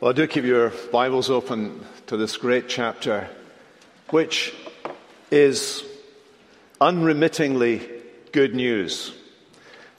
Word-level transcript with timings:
Well, 0.00 0.14
do 0.14 0.26
keep 0.26 0.44
your 0.44 0.72
Bibles 0.90 1.28
open 1.28 1.84
to 2.06 2.16
this 2.16 2.38
great 2.38 2.70
chapter, 2.70 3.28
which 4.08 4.54
is 5.30 5.84
unremittingly 6.80 7.86
good 8.32 8.54
news. 8.54 9.12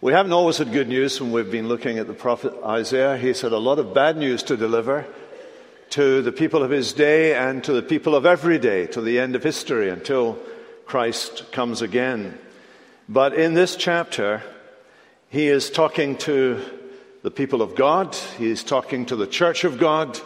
We 0.01 0.13
haven't 0.13 0.33
always 0.33 0.57
had 0.57 0.71
good 0.71 0.87
news 0.87 1.21
when 1.21 1.31
we've 1.31 1.51
been 1.51 1.67
looking 1.67 1.99
at 1.99 2.07
the 2.07 2.15
prophet 2.15 2.51
Isaiah. 2.65 3.15
He's 3.15 3.41
had 3.41 3.51
a 3.51 3.59
lot 3.59 3.77
of 3.77 3.93
bad 3.93 4.17
news 4.17 4.41
to 4.43 4.57
deliver 4.57 5.05
to 5.91 6.23
the 6.23 6.31
people 6.31 6.63
of 6.63 6.71
his 6.71 6.93
day 6.93 7.35
and 7.35 7.63
to 7.65 7.71
the 7.71 7.83
people 7.83 8.15
of 8.15 8.25
every 8.25 8.57
day, 8.57 8.87
to 8.87 9.01
the 9.01 9.19
end 9.19 9.35
of 9.35 9.43
history 9.43 9.89
until 9.89 10.39
Christ 10.87 11.51
comes 11.51 11.83
again. 11.83 12.39
But 13.07 13.35
in 13.35 13.53
this 13.53 13.75
chapter, 13.75 14.41
he 15.29 15.45
is 15.45 15.69
talking 15.69 16.17
to 16.25 16.59
the 17.21 17.31
people 17.31 17.61
of 17.61 17.75
God, 17.75 18.15
he 18.37 18.49
is 18.49 18.63
talking 18.63 19.05
to 19.05 19.15
the 19.15 19.27
church 19.27 19.63
of 19.63 19.77
God, 19.77 20.19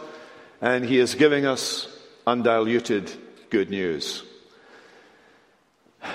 and 0.62 0.84
he 0.84 0.98
is 0.98 1.14
giving 1.14 1.44
us 1.44 1.88
undiluted 2.26 3.10
good 3.50 3.68
news. 3.68 4.22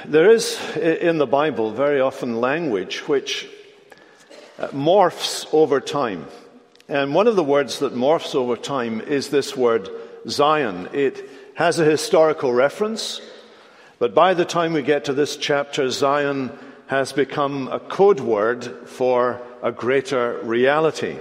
There 0.05 0.31
is 0.31 0.59
in 0.77 1.19
the 1.19 1.27
Bible 1.27 1.71
very 1.71 1.99
often 1.99 2.41
language 2.41 3.07
which 3.07 3.47
uh, 4.57 4.69
morphs 4.69 5.45
over 5.53 5.79
time. 5.79 6.25
And 6.89 7.13
one 7.13 7.27
of 7.27 7.35
the 7.35 7.43
words 7.43 7.79
that 7.79 7.93
morphs 7.93 8.33
over 8.33 8.55
time 8.55 9.01
is 9.01 9.29
this 9.29 9.55
word 9.55 9.87
Zion. 10.27 10.89
It 10.93 11.29
has 11.55 11.77
a 11.79 11.85
historical 11.85 12.53
reference, 12.53 13.21
but 13.99 14.15
by 14.15 14.33
the 14.33 14.45
time 14.45 14.73
we 14.73 14.81
get 14.81 15.05
to 15.05 15.13
this 15.13 15.35
chapter, 15.37 15.89
Zion 15.91 16.57
has 16.87 17.13
become 17.13 17.67
a 17.67 17.79
code 17.79 18.19
word 18.19 18.87
for 18.87 19.41
a 19.61 19.71
greater 19.71 20.39
reality. 20.43 21.17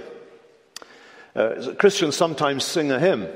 Uh, 1.35 1.73
Christians 1.77 2.15
sometimes 2.15 2.63
sing 2.63 2.91
a 2.91 2.99
hymn 2.99 3.27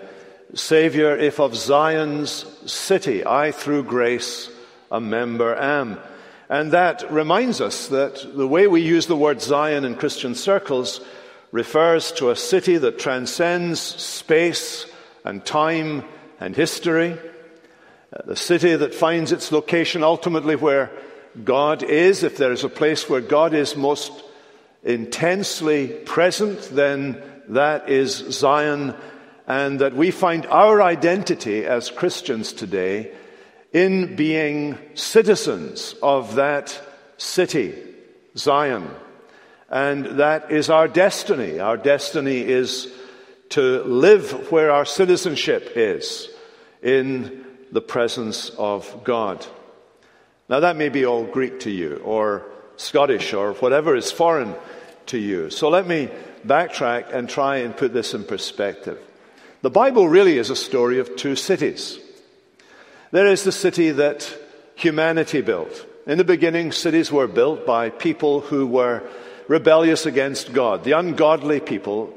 Savior, 0.53 1.17
if 1.17 1.39
of 1.39 1.55
Zion's 1.55 2.45
city 2.71 3.25
I 3.25 3.51
through 3.51 3.83
grace 3.83 4.49
a 4.91 5.01
member 5.01 5.55
am. 5.55 5.99
And 6.49 6.71
that 6.71 7.11
reminds 7.11 7.59
us 7.59 7.87
that 7.87 8.25
the 8.35 8.47
way 8.47 8.67
we 8.67 8.81
use 8.81 9.07
the 9.07 9.17
word 9.17 9.41
Zion 9.41 9.83
in 9.83 9.95
Christian 9.95 10.35
circles 10.35 11.01
refers 11.51 12.11
to 12.13 12.29
a 12.29 12.35
city 12.35 12.77
that 12.77 12.99
transcends 12.99 13.79
space 13.79 14.85
and 15.23 15.43
time 15.43 16.03
and 16.39 16.55
history, 16.55 17.17
uh, 18.13 18.21
the 18.25 18.35
city 18.35 18.75
that 18.75 18.93
finds 18.93 19.31
its 19.31 19.51
location 19.51 20.03
ultimately 20.03 20.55
where 20.55 20.91
God 21.43 21.81
is. 21.81 22.23
If 22.23 22.37
there 22.37 22.51
is 22.51 22.63
a 22.63 22.69
place 22.69 23.09
where 23.09 23.21
God 23.21 23.53
is 23.53 23.75
most 23.75 24.11
intensely 24.85 25.87
present, 25.87 26.61
then 26.71 27.21
that 27.49 27.89
is 27.89 28.15
Zion, 28.15 28.95
and 29.47 29.79
that 29.79 29.95
we 29.95 30.11
find 30.11 30.45
our 30.45 30.81
identity 30.81 31.65
as 31.65 31.91
Christians 31.91 32.53
today 32.53 33.11
in 33.73 34.15
being 34.15 34.77
citizens 34.93 35.95
of 36.01 36.35
that 36.35 36.81
city, 37.17 37.75
Zion. 38.37 38.89
And 39.69 40.19
that 40.19 40.51
is 40.51 40.69
our 40.69 40.87
destiny. 40.87 41.59
Our 41.59 41.75
destiny 41.75 42.39
is 42.39 42.93
to 43.49 43.83
live 43.83 44.51
where 44.51 44.71
our 44.71 44.85
citizenship 44.85 45.73
is, 45.75 46.29
in 46.81 47.43
the 47.71 47.81
presence 47.81 48.49
of 48.57 49.03
God. 49.03 49.45
Now, 50.47 50.59
that 50.59 50.77
may 50.77 50.89
be 50.89 51.05
all 51.05 51.25
Greek 51.25 51.61
to 51.61 51.71
you, 51.71 51.95
or 52.05 52.45
Scottish, 52.77 53.33
or 53.33 53.53
whatever 53.53 53.95
is 53.95 54.11
foreign 54.11 54.53
to 55.07 55.17
you. 55.17 55.49
So 55.49 55.69
let 55.69 55.87
me 55.87 56.09
backtrack 56.45 57.13
and 57.13 57.29
try 57.29 57.57
and 57.57 57.75
put 57.75 57.93
this 57.93 58.13
in 58.13 58.23
perspective. 58.23 58.99
The 59.61 59.69
Bible 59.69 60.07
really 60.07 60.37
is 60.37 60.49
a 60.49 60.55
story 60.55 60.99
of 60.99 61.15
two 61.15 61.35
cities. 61.35 61.99
There 63.11 63.27
is 63.27 63.43
the 63.43 63.51
city 63.51 63.91
that 63.91 64.31
humanity 64.75 65.41
built. 65.41 65.85
In 66.05 66.17
the 66.17 66.23
beginning, 66.23 66.71
cities 66.71 67.11
were 67.11 67.27
built 67.27 67.65
by 67.65 67.89
people 67.89 68.41
who 68.41 68.67
were 68.67 69.07
rebellious 69.47 70.05
against 70.05 70.53
God. 70.53 70.83
The 70.83 70.91
ungodly 70.91 71.59
people 71.59 72.13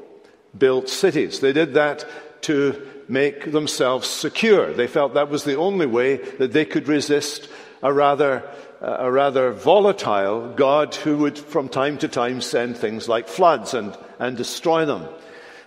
built 0.57 0.89
cities. 0.89 1.39
They 1.39 1.53
did 1.53 1.73
that 1.73 2.05
to 2.41 2.87
make 3.07 3.51
themselves 3.51 4.07
secure. 4.07 4.73
They 4.73 4.87
felt 4.87 5.15
that 5.15 5.29
was 5.29 5.43
the 5.43 5.57
only 5.57 5.85
way 5.85 6.17
that 6.17 6.53
they 6.53 6.65
could 6.65 6.87
resist 6.87 7.49
a 7.81 7.91
rather 7.91 8.43
a 8.81 9.11
rather 9.11 9.51
volatile 9.51 10.53
God 10.55 10.95
who 10.95 11.17
would 11.17 11.37
from 11.37 11.69
time 11.69 11.97
to 11.99 12.07
time 12.07 12.41
send 12.41 12.77
things 12.77 13.09
like 13.09 13.27
floods 13.27 13.73
and, 13.73 13.97
and 14.19 14.37
destroy 14.37 14.85
them. 14.85 15.05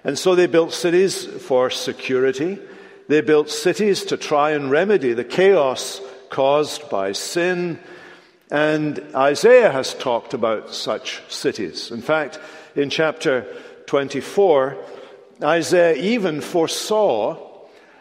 And 0.04 0.18
so 0.18 0.34
they 0.34 0.46
built 0.46 0.72
cities 0.72 1.24
for 1.24 1.70
security. 1.70 2.58
They 3.08 3.20
built 3.20 3.50
cities 3.50 4.04
to 4.04 4.16
try 4.16 4.52
and 4.52 4.70
remedy 4.70 5.12
the 5.12 5.24
chaos 5.24 6.00
caused 6.30 6.88
by 6.88 7.12
sin. 7.12 7.78
And 8.50 9.02
Isaiah 9.14 9.70
has 9.70 9.94
talked 9.94 10.34
about 10.34 10.74
such 10.74 11.22
cities. 11.28 11.90
In 11.90 12.02
fact, 12.02 12.40
in 12.74 12.90
chapter 12.90 13.46
24, 13.86 14.76
Isaiah 15.42 15.94
even 15.96 16.40
foresaw 16.40 17.36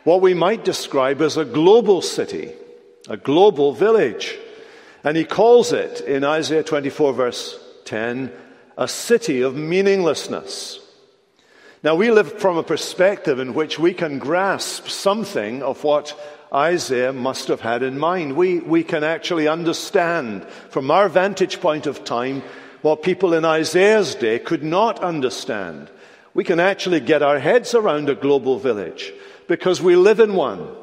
what 0.03 0.21
we 0.21 0.33
might 0.33 0.63
describe 0.63 1.21
as 1.21 1.37
a 1.37 1.45
global 1.45 2.01
city, 2.01 2.53
a 3.09 3.17
global 3.17 3.73
village. 3.73 4.37
And 5.03 5.17
he 5.17 5.23
calls 5.23 5.71
it 5.71 6.01
in 6.01 6.23
Isaiah 6.23 6.63
24, 6.63 7.13
verse 7.13 7.59
10, 7.85 8.31
a 8.77 8.87
city 8.87 9.41
of 9.41 9.55
meaninglessness. 9.55 10.79
Now, 11.83 11.95
we 11.95 12.11
live 12.11 12.39
from 12.39 12.57
a 12.57 12.63
perspective 12.63 13.39
in 13.39 13.55
which 13.55 13.79
we 13.79 13.93
can 13.93 14.19
grasp 14.19 14.87
something 14.87 15.63
of 15.63 15.83
what 15.83 16.15
Isaiah 16.53 17.13
must 17.13 17.47
have 17.47 17.61
had 17.61 17.81
in 17.81 17.97
mind. 17.97 18.35
We, 18.35 18.59
we 18.59 18.83
can 18.83 19.03
actually 19.03 19.47
understand 19.47 20.45
from 20.69 20.91
our 20.91 21.09
vantage 21.09 21.59
point 21.59 21.87
of 21.87 22.03
time 22.03 22.43
what 22.83 23.01
people 23.01 23.33
in 23.33 23.45
Isaiah's 23.45 24.13
day 24.13 24.37
could 24.37 24.63
not 24.63 24.99
understand. 24.99 25.89
We 26.35 26.43
can 26.43 26.59
actually 26.59 26.99
get 26.99 27.23
our 27.23 27.39
heads 27.39 27.73
around 27.73 28.09
a 28.09 28.15
global 28.15 28.59
village 28.59 29.11
because 29.47 29.81
we 29.81 29.95
live 29.95 30.19
in 30.19 30.35
one. 30.35 30.75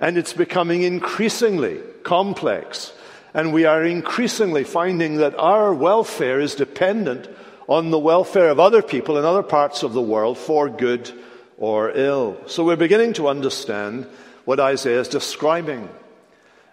And 0.00 0.16
it's 0.16 0.32
becoming 0.32 0.82
increasingly 0.82 1.80
complex 2.04 2.92
and 3.34 3.52
we 3.52 3.64
are 3.64 3.84
increasingly 3.84 4.64
finding 4.64 5.16
that 5.16 5.38
our 5.38 5.72
welfare 5.72 6.40
is 6.40 6.54
dependent 6.54 7.28
on 7.68 7.90
the 7.90 7.98
welfare 7.98 8.50
of 8.50 8.60
other 8.60 8.82
people 8.82 9.18
in 9.18 9.24
other 9.24 9.42
parts 9.42 9.82
of 9.82 9.92
the 9.92 10.02
world 10.02 10.36
for 10.36 10.68
good 10.68 11.10
or 11.56 11.90
ill. 11.90 12.36
So 12.46 12.64
we're 12.64 12.76
beginning 12.76 13.14
to 13.14 13.28
understand 13.28 14.06
what 14.44 14.60
Isaiah 14.60 15.00
is 15.00 15.08
describing. 15.08 15.88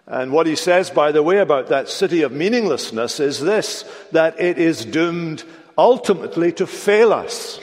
And 0.06 0.32
what 0.32 0.46
he 0.46 0.56
says, 0.56 0.90
by 0.90 1.12
the 1.12 1.22
way, 1.22 1.38
about 1.38 1.68
that 1.68 1.88
city 1.88 2.22
of 2.22 2.32
meaninglessness 2.32 3.20
is 3.20 3.40
this 3.40 3.84
that 4.10 4.40
it 4.40 4.58
is 4.58 4.84
doomed 4.84 5.44
ultimately 5.78 6.52
to 6.52 6.66
fail 6.66 7.12
us. 7.12 7.60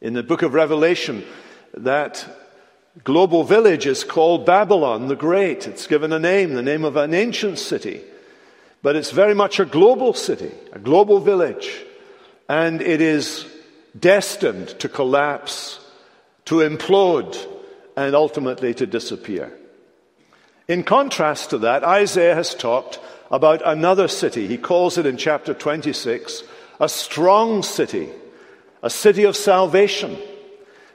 In 0.00 0.12
the 0.12 0.22
book 0.22 0.42
of 0.42 0.54
Revelation, 0.54 1.24
that 1.74 2.26
global 3.04 3.44
village 3.44 3.86
is 3.86 4.04
called 4.04 4.46
Babylon 4.46 5.08
the 5.08 5.16
Great. 5.16 5.66
It's 5.66 5.86
given 5.86 6.12
a 6.12 6.18
name, 6.18 6.54
the 6.54 6.62
name 6.62 6.84
of 6.84 6.96
an 6.96 7.14
ancient 7.14 7.58
city. 7.58 8.02
But 8.82 8.96
it's 8.96 9.10
very 9.10 9.34
much 9.34 9.60
a 9.60 9.64
global 9.64 10.14
city, 10.14 10.52
a 10.72 10.78
global 10.78 11.20
village. 11.20 11.84
And 12.48 12.80
it 12.80 13.00
is 13.00 13.46
destined 13.98 14.68
to 14.80 14.88
collapse, 14.88 15.78
to 16.46 16.56
implode, 16.56 17.36
and 17.96 18.14
ultimately 18.14 18.74
to 18.74 18.86
disappear. 18.86 19.52
In 20.66 20.84
contrast 20.84 21.50
to 21.50 21.58
that, 21.58 21.84
Isaiah 21.84 22.34
has 22.34 22.54
talked 22.54 23.00
about 23.30 23.62
another 23.64 24.08
city. 24.08 24.46
He 24.46 24.56
calls 24.56 24.98
it 24.98 25.06
in 25.06 25.16
chapter 25.16 25.54
26 25.54 26.42
a 26.80 26.88
strong 26.88 27.62
city, 27.62 28.08
a 28.82 28.88
city 28.88 29.24
of 29.24 29.36
salvation 29.36 30.16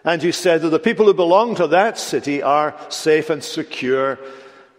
and 0.05 0.21
he 0.21 0.31
said 0.31 0.61
that 0.61 0.69
the 0.69 0.79
people 0.79 1.07
who 1.07 1.15
belong 1.15 1.55
to 1.55 1.67
that 1.67 1.97
city 1.97 2.43
are 2.43 2.75
safe 2.89 3.31
and 3.31 3.43
secure 3.43 4.19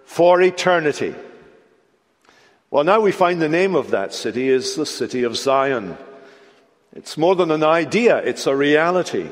for 0.05 0.41
eternity. 0.41 1.17
Well, 2.71 2.85
now 2.85 3.01
we 3.01 3.11
find 3.11 3.43
the 3.43 3.49
name 3.49 3.75
of 3.75 3.91
that 3.91 4.15
city 4.15 4.49
is 4.49 4.77
the 4.77 4.87
city 4.87 5.25
of 5.25 5.37
Zion. 5.37 5.99
It's 6.95 7.19
more 7.19 7.35
than 7.35 7.51
an 7.51 7.65
idea, 7.65 8.19
it's 8.19 8.47
a 8.47 8.55
reality. 8.55 9.29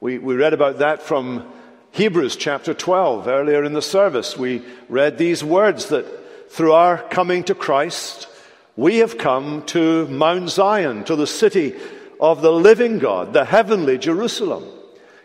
We, 0.00 0.16
we 0.16 0.34
read 0.34 0.54
about 0.54 0.78
that 0.78 1.02
from 1.02 1.46
Hebrews 1.90 2.36
chapter 2.36 2.72
12 2.72 3.28
earlier 3.28 3.64
in 3.64 3.74
the 3.74 3.82
service. 3.82 4.38
We 4.38 4.62
read 4.88 5.18
these 5.18 5.44
words 5.44 5.90
that 5.90 6.50
through 6.50 6.72
our 6.72 6.96
coming 6.96 7.44
to 7.44 7.54
Christ, 7.54 8.28
we 8.76 8.98
have 8.98 9.18
come 9.18 9.62
to 9.66 10.06
Mount 10.08 10.48
Zion, 10.48 11.04
to 11.04 11.16
the 11.16 11.26
city 11.26 11.74
of 12.18 12.40
the 12.40 12.52
living 12.52 12.98
God, 12.98 13.34
the 13.34 13.44
heavenly 13.44 13.98
Jerusalem. 13.98 14.64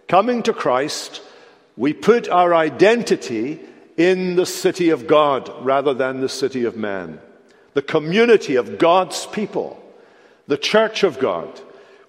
Coming 0.07 0.43
to 0.43 0.53
Christ, 0.53 1.21
we 1.75 1.93
put 1.93 2.29
our 2.29 2.55
identity 2.55 3.59
in 3.97 4.35
the 4.35 4.45
city 4.45 4.89
of 4.89 5.07
God 5.07 5.51
rather 5.65 5.93
than 5.93 6.21
the 6.21 6.29
city 6.29 6.63
of 6.63 6.77
man. 6.77 7.19
The 7.73 7.81
community 7.81 8.55
of 8.55 8.77
God's 8.77 9.25
people, 9.27 9.83
the 10.47 10.57
church 10.57 11.03
of 11.03 11.19
God, 11.19 11.59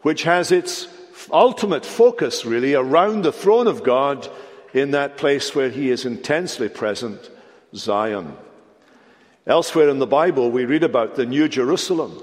which 0.03 0.23
has 0.23 0.53
its 0.53 0.87
ultimate 1.33 1.85
focus, 1.85 2.45
really, 2.45 2.75
around 2.75 3.23
the 3.23 3.33
throne 3.33 3.67
of 3.67 3.83
God 3.83 4.29
in 4.73 4.93
that 4.93 5.17
place 5.17 5.55
where 5.55 5.71
He 5.71 5.91
is 5.91 6.05
intensely 6.05 6.69
present, 6.69 7.31
Zion. 7.75 8.37
Elsewhere 9.47 9.89
in 9.89 9.99
the 9.99 10.07
Bible, 10.07 10.51
we 10.51 10.67
read 10.67 10.85
about 10.85 11.17
the 11.17 11.27
New 11.27 11.49
Jerusalem. 11.49 12.23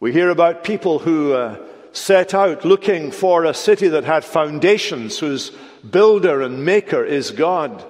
We 0.00 0.12
hear 0.12 0.30
about 0.30 0.64
people 0.64 1.00
who 1.00 1.32
uh, 1.32 1.58
set 1.96 2.34
out 2.34 2.64
looking 2.64 3.10
for 3.10 3.44
a 3.44 3.54
city 3.54 3.88
that 3.88 4.04
had 4.04 4.24
foundations, 4.24 5.18
whose 5.18 5.50
builder 5.90 6.42
and 6.42 6.64
maker 6.64 7.02
is 7.02 7.30
God. 7.30 7.84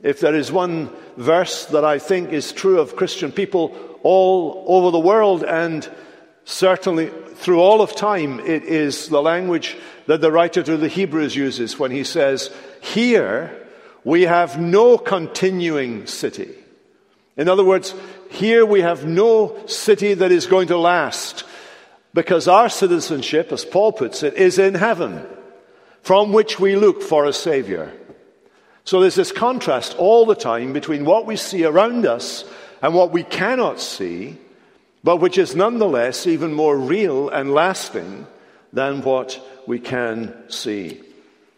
If 0.00 0.20
there 0.20 0.34
is 0.34 0.52
one 0.52 0.90
verse 1.16 1.66
that 1.66 1.84
I 1.84 1.98
think 1.98 2.32
is 2.32 2.52
true 2.52 2.78
of 2.78 2.94
Christian 2.94 3.32
people 3.32 3.76
all 4.04 4.64
over 4.68 4.92
the 4.92 5.00
world 5.00 5.42
and 5.42 5.90
certainly 6.44 7.10
through 7.34 7.60
all 7.60 7.82
of 7.82 7.96
time, 7.96 8.38
it 8.40 8.62
is 8.62 9.08
the 9.08 9.22
language 9.22 9.76
that 10.06 10.20
the 10.20 10.30
writer 10.30 10.62
to 10.62 10.76
the 10.76 10.88
Hebrews 10.88 11.34
uses 11.34 11.78
when 11.80 11.90
he 11.90 12.04
says, 12.04 12.54
Here 12.80 13.66
we 14.04 14.22
have 14.22 14.60
no 14.60 14.98
continuing 14.98 16.06
city. 16.06 16.54
In 17.36 17.48
other 17.48 17.64
words, 17.64 17.92
here 18.30 18.64
we 18.64 18.82
have 18.82 19.04
no 19.04 19.66
city 19.66 20.14
that 20.14 20.30
is 20.30 20.46
going 20.46 20.68
to 20.68 20.78
last 20.78 21.44
because 22.14 22.48
our 22.48 22.68
citizenship, 22.68 23.52
as 23.52 23.64
Paul 23.64 23.92
puts 23.92 24.22
it, 24.22 24.34
is 24.34 24.58
in 24.58 24.74
heaven 24.74 25.26
from 26.02 26.32
which 26.32 26.58
we 26.58 26.76
look 26.76 27.02
for 27.02 27.26
a 27.26 27.32
Savior. 27.32 27.92
So 28.84 29.00
there's 29.00 29.14
this 29.14 29.32
contrast 29.32 29.96
all 29.98 30.24
the 30.24 30.34
time 30.34 30.72
between 30.72 31.04
what 31.04 31.26
we 31.26 31.36
see 31.36 31.64
around 31.64 32.06
us 32.06 32.44
and 32.80 32.94
what 32.94 33.12
we 33.12 33.22
cannot 33.22 33.80
see, 33.80 34.38
but 35.04 35.18
which 35.18 35.36
is 35.36 35.54
nonetheless 35.54 36.26
even 36.26 36.54
more 36.54 36.78
real 36.78 37.28
and 37.28 37.52
lasting 37.52 38.26
than 38.72 39.02
what 39.02 39.40
we 39.66 39.78
can 39.78 40.34
see. 40.48 41.02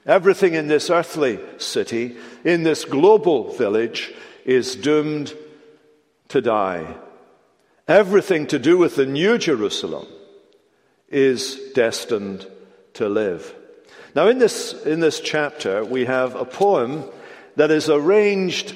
Everything 0.07 0.55
in 0.55 0.67
this 0.67 0.91
earthly 0.91 1.39
city, 1.59 2.17
in 2.45 2.65
this 2.65 2.85
global 2.85 3.53
village, 3.53 4.13
is 4.45 4.75
doomed 4.75 5.33
to 6.29 6.41
die. 6.41 6.97
Everything 7.87 8.47
to 8.49 8.59
do 8.59 8.79
with 8.79 8.97
the 8.97 9.07
New 9.07 9.39
Jerusalem 9.39 10.07
is 11.11 11.57
destined 11.75 12.47
to 12.95 13.09
live. 13.09 13.55
Now, 14.15 14.29
in 14.29 14.39
this, 14.39 14.73
in 14.85 15.01
this 15.01 15.21
chapter, 15.21 15.85
we 15.85 16.05
have 16.07 16.35
a 16.35 16.45
poem 16.45 17.05
that 17.57 17.71
is 17.71 17.89
arranged 17.89 18.75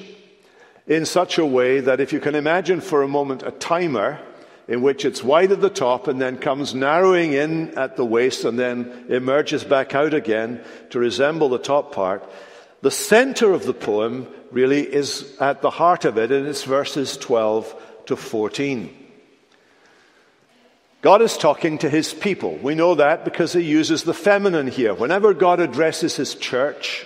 in 0.87 1.05
such 1.05 1.37
a 1.37 1.45
way 1.45 1.79
that 1.79 1.99
if 1.99 2.13
you 2.13 2.19
can 2.19 2.35
imagine 2.35 2.79
for 2.81 3.01
a 3.01 3.07
moment 3.07 3.43
a 3.43 3.51
timer 3.51 4.19
in 4.67 4.81
which 4.81 5.05
it's 5.05 5.23
wide 5.23 5.51
at 5.51 5.61
the 5.61 5.69
top 5.69 6.07
and 6.07 6.21
then 6.21 6.37
comes 6.37 6.73
narrowing 6.73 7.33
in 7.33 7.77
at 7.77 7.97
the 7.97 8.05
waist 8.05 8.45
and 8.45 8.57
then 8.57 9.05
emerges 9.09 9.63
back 9.63 9.93
out 9.93 10.13
again 10.13 10.63
to 10.89 10.99
resemble 10.99 11.49
the 11.49 11.59
top 11.59 11.93
part, 11.93 12.27
the 12.81 12.91
center 12.91 13.51
of 13.51 13.65
the 13.65 13.73
poem 13.73 14.27
really 14.51 14.81
is 14.81 15.35
at 15.39 15.61
the 15.61 15.69
heart 15.69 16.05
of 16.05 16.17
it, 16.17 16.31
and 16.31 16.47
it's 16.47 16.63
verses 16.63 17.17
12 17.17 17.75
to 18.05 18.15
14. 18.15 19.04
God 21.05 21.21
is 21.21 21.37
talking 21.37 21.77
to 21.77 21.89
his 21.89 22.15
people. 22.15 22.55
We 22.55 22.73
know 22.73 22.95
that 22.95 23.25
because 23.25 23.53
he 23.53 23.61
uses 23.61 24.01
the 24.01 24.13
feminine 24.15 24.65
here. 24.65 24.91
Whenever 24.91 25.35
God 25.35 25.59
addresses 25.59 26.15
his 26.15 26.33
church, 26.33 27.05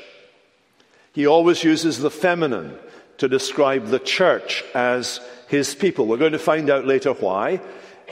he 1.11 1.27
always 1.27 1.65
uses 1.65 1.99
the 1.99 2.09
feminine 2.09 2.79
to 3.17 3.27
describe 3.27 3.87
the 3.87 3.99
church 3.99 4.63
as 4.73 5.19
his 5.49 5.75
people. 5.75 6.07
We're 6.07 6.15
going 6.15 6.31
to 6.31 6.39
find 6.39 6.69
out 6.69 6.85
later 6.85 7.11
why. 7.11 7.59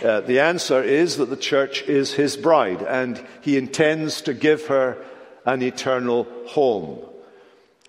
Uh, 0.04 0.20
the 0.20 0.42
answer 0.42 0.84
is 0.84 1.16
that 1.16 1.30
the 1.30 1.38
church 1.38 1.84
is 1.84 2.12
his 2.12 2.36
bride, 2.36 2.82
and 2.82 3.26
he 3.40 3.56
intends 3.56 4.24
to 4.24 4.34
give 4.34 4.68
her 4.68 5.02
an 5.46 5.62
eternal 5.62 6.28
home. 6.48 7.00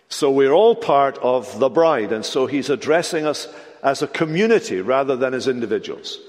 So 0.09 0.31
we're 0.31 0.53
all 0.53 0.77
part 0.77 1.19
of 1.19 1.59
the 1.59 1.69
bride, 1.69 2.12
and 2.12 2.25
so 2.25 2.47
he's 2.47 2.71
addressing 2.71 3.27
us 3.27 3.49
as 3.83 4.03
a 4.03 4.06
community 4.06 4.81
rather 4.81 5.17
than 5.17 5.35
as 5.35 5.49
individuals. 5.49 6.21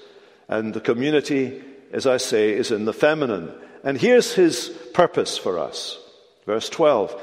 And 0.49 0.73
the 0.73 0.81
community, 0.81 1.61
as 1.93 2.07
I 2.07 2.17
say, 2.17 2.51
is 2.51 2.71
in 2.71 2.85
the 2.85 2.93
feminine. 2.93 3.53
And 3.83 3.97
here's 3.97 4.33
his 4.33 4.69
purpose 4.93 5.37
for 5.37 5.59
us. 5.59 5.97
Verse 6.45 6.67
12 6.69 7.15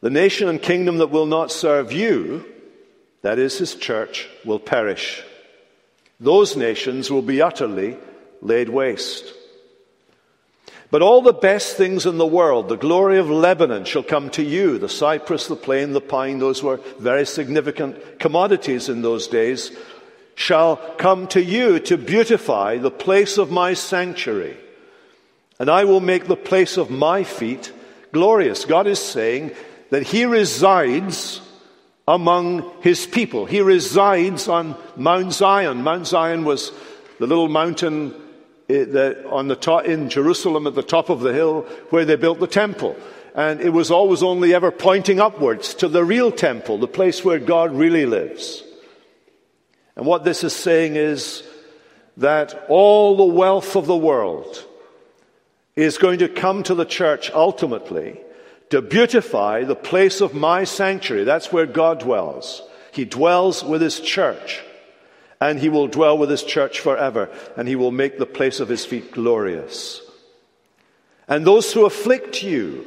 The 0.00 0.10
nation 0.10 0.48
and 0.48 0.60
kingdom 0.60 0.98
that 0.98 1.10
will 1.10 1.26
not 1.26 1.52
serve 1.52 1.92
you, 1.92 2.44
that 3.22 3.38
is 3.38 3.56
his 3.58 3.76
church, 3.76 4.28
will 4.44 4.58
perish. 4.58 5.22
Those 6.18 6.56
nations 6.56 7.10
will 7.10 7.22
be 7.22 7.40
utterly 7.40 7.96
laid 8.40 8.68
waste. 8.68 9.32
But 10.90 11.00
all 11.00 11.22
the 11.22 11.32
best 11.32 11.76
things 11.76 12.04
in 12.04 12.18
the 12.18 12.26
world, 12.26 12.68
the 12.68 12.76
glory 12.76 13.18
of 13.18 13.30
Lebanon 13.30 13.84
shall 13.84 14.02
come 14.02 14.28
to 14.30 14.42
you, 14.42 14.78
the 14.78 14.90
cypress, 14.90 15.46
the 15.46 15.56
plane, 15.56 15.92
the 15.92 16.02
pine, 16.02 16.38
those 16.38 16.62
were 16.62 16.80
very 16.98 17.24
significant 17.24 18.18
commodities 18.18 18.90
in 18.90 19.00
those 19.00 19.26
days 19.26 19.70
shall 20.34 20.76
come 20.76 21.26
to 21.28 21.42
you 21.42 21.78
to 21.80 21.96
beautify 21.96 22.78
the 22.78 22.90
place 22.90 23.38
of 23.38 23.50
my 23.50 23.74
sanctuary. 23.74 24.56
And 25.58 25.70
I 25.70 25.84
will 25.84 26.00
make 26.00 26.26
the 26.26 26.36
place 26.36 26.76
of 26.76 26.90
my 26.90 27.24
feet 27.24 27.72
glorious. 28.12 28.64
God 28.64 28.86
is 28.86 28.98
saying 28.98 29.52
that 29.90 30.02
He 30.02 30.24
resides 30.24 31.40
among 32.08 32.70
His 32.80 33.06
people. 33.06 33.46
He 33.46 33.60
resides 33.60 34.48
on 34.48 34.76
Mount 34.96 35.32
Zion. 35.32 35.82
Mount 35.82 36.06
Zion 36.06 36.44
was 36.44 36.72
the 37.18 37.26
little 37.26 37.48
mountain 37.48 38.14
eh, 38.68 39.14
on 39.26 39.48
the 39.48 39.56
top, 39.56 39.84
in 39.84 40.08
Jerusalem 40.08 40.66
at 40.66 40.74
the 40.74 40.82
top 40.82 41.10
of 41.10 41.20
the 41.20 41.32
hill 41.32 41.62
where 41.90 42.04
they 42.04 42.16
built 42.16 42.40
the 42.40 42.46
temple. 42.46 42.96
And 43.34 43.60
it 43.60 43.70
was 43.70 43.90
always 43.90 44.22
only 44.22 44.54
ever 44.54 44.70
pointing 44.70 45.20
upwards 45.20 45.74
to 45.74 45.88
the 45.88 46.04
real 46.04 46.30
temple, 46.32 46.78
the 46.78 46.88
place 46.88 47.24
where 47.24 47.38
God 47.38 47.72
really 47.72 48.04
lives. 48.04 48.64
And 49.96 50.06
what 50.06 50.24
this 50.24 50.44
is 50.44 50.54
saying 50.54 50.96
is 50.96 51.42
that 52.16 52.66
all 52.68 53.16
the 53.16 53.24
wealth 53.24 53.76
of 53.76 53.86
the 53.86 53.96
world 53.96 54.66
is 55.76 55.98
going 55.98 56.18
to 56.18 56.28
come 56.28 56.62
to 56.62 56.74
the 56.74 56.84
church 56.84 57.30
ultimately 57.30 58.20
to 58.70 58.82
beautify 58.82 59.64
the 59.64 59.76
place 59.76 60.20
of 60.20 60.34
my 60.34 60.64
sanctuary. 60.64 61.24
That's 61.24 61.52
where 61.52 61.66
God 61.66 62.00
dwells. 62.00 62.62
He 62.92 63.04
dwells 63.04 63.64
with 63.64 63.82
his 63.82 64.00
church. 64.00 64.62
And 65.40 65.58
he 65.58 65.68
will 65.68 65.88
dwell 65.88 66.16
with 66.16 66.30
his 66.30 66.42
church 66.42 66.80
forever. 66.80 67.28
And 67.56 67.66
he 67.66 67.76
will 67.76 67.90
make 67.90 68.18
the 68.18 68.26
place 68.26 68.60
of 68.60 68.68
his 68.68 68.86
feet 68.86 69.12
glorious. 69.12 70.00
And 71.28 71.46
those 71.46 71.72
who 71.72 71.84
afflict 71.84 72.42
you 72.42 72.86